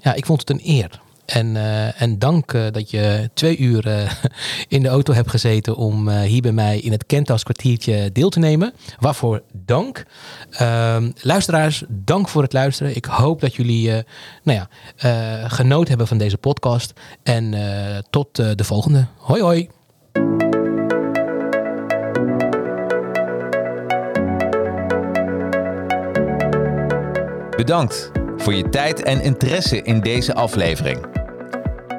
ja, 0.00 0.14
ik 0.14 0.26
vond 0.26 0.40
het 0.40 0.50
een 0.50 0.60
eer. 0.64 1.00
En, 1.28 1.56
eh, 1.56 2.02
en 2.02 2.18
dank 2.18 2.52
eh, 2.52 2.62
dat 2.70 2.90
je 2.90 3.30
twee 3.34 3.58
uur 3.58 3.86
eh, 3.86 4.10
in 4.76 4.82
de 4.82 4.88
auto 4.88 5.12
hebt 5.12 5.30
gezeten 5.30 5.76
om 5.76 6.10
hier 6.10 6.42
bij 6.42 6.52
mij 6.52 6.78
in 6.78 6.92
het 6.92 7.06
Kentas 7.06 7.42
kwartiertje 7.42 8.12
deel 8.12 8.28
te 8.28 8.38
nemen. 8.38 8.72
Waarvoor 8.98 9.42
dank. 9.52 10.04
Ehm, 10.50 11.10
luisteraars, 11.20 11.84
dank 11.88 12.28
voor 12.28 12.42
het 12.42 12.52
luisteren. 12.52 12.96
Ik 12.96 13.04
hoop 13.04 13.40
dat 13.40 13.54
jullie 13.54 14.04
nou 14.42 14.58
ja, 14.58 14.68
genoten 15.48 15.88
hebben 15.88 16.06
van 16.06 16.18
deze 16.18 16.38
podcast. 16.38 16.92
En 17.22 17.54
tot 18.10 18.36
de 18.36 18.64
volgende. 18.64 19.06
Hoi 19.16 19.42
hoi. 19.42 19.68
Bedankt 27.56 28.10
voor 28.36 28.54
je 28.54 28.68
tijd 28.68 29.02
en 29.02 29.22
interesse 29.22 29.82
in 29.82 30.00
deze 30.00 30.34
aflevering. 30.34 31.17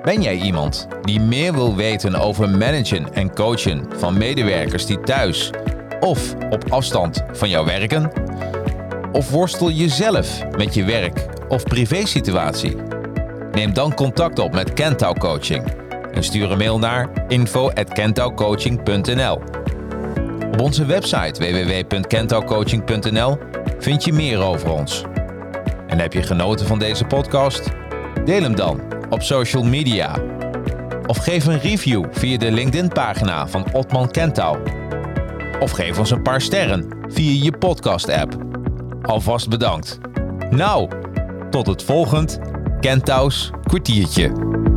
Ben 0.03 0.21
jij 0.21 0.35
iemand 0.35 0.87
die 1.01 1.19
meer 1.19 1.53
wil 1.53 1.75
weten 1.75 2.15
over 2.15 2.49
managen 2.49 3.13
en 3.13 3.33
coachen 3.33 3.85
van 3.97 4.17
medewerkers 4.17 4.85
die 4.85 4.99
thuis 4.99 5.49
of 5.99 6.35
op 6.49 6.63
afstand 6.69 7.23
van 7.31 7.49
jou 7.49 7.65
werken? 7.65 8.11
Of 9.11 9.29
worstel 9.29 9.69
je 9.69 9.89
zelf 9.89 10.43
met 10.57 10.73
je 10.73 10.83
werk 10.83 11.25
of 11.47 11.63
privésituatie? 11.63 12.75
Neem 13.51 13.73
dan 13.73 13.93
contact 13.93 14.39
op 14.39 14.53
met 14.53 14.73
Kentau 14.73 15.17
Coaching 15.17 15.63
en 16.13 16.23
stuur 16.23 16.51
een 16.51 16.57
mail 16.57 16.79
naar 16.79 17.09
info@kentaucoaching.nl. 17.27 19.41
Op 20.51 20.61
onze 20.61 20.85
website 20.85 21.39
www.kentaucoaching.nl 21.39 23.37
vind 23.79 24.03
je 24.03 24.13
meer 24.13 24.39
over 24.39 24.71
ons. 24.71 25.03
En 25.87 25.99
heb 25.99 26.13
je 26.13 26.23
genoten 26.23 26.67
van 26.67 26.79
deze 26.79 27.05
podcast? 27.05 27.69
Deel 28.25 28.41
hem 28.41 28.55
dan 28.55 28.97
op 29.09 29.21
social 29.21 29.63
media. 29.63 30.17
Of 31.05 31.17
geef 31.17 31.45
een 31.45 31.59
review 31.59 32.05
via 32.11 32.37
de 32.37 32.51
LinkedIn-pagina 32.51 33.47
van 33.47 33.65
Otman 33.73 34.11
Kentau. 34.11 34.57
Of 35.59 35.71
geef 35.71 35.99
ons 35.99 36.11
een 36.11 36.21
paar 36.21 36.41
sterren 36.41 36.87
via 37.07 37.43
je 37.43 37.57
podcast-app. 37.57 38.37
Alvast 39.01 39.49
bedankt. 39.49 39.99
Nou, 40.49 40.89
tot 41.49 41.67
het 41.67 41.83
volgend 41.83 42.39
Kentau's 42.79 43.51
kwartiertje. 43.63 44.68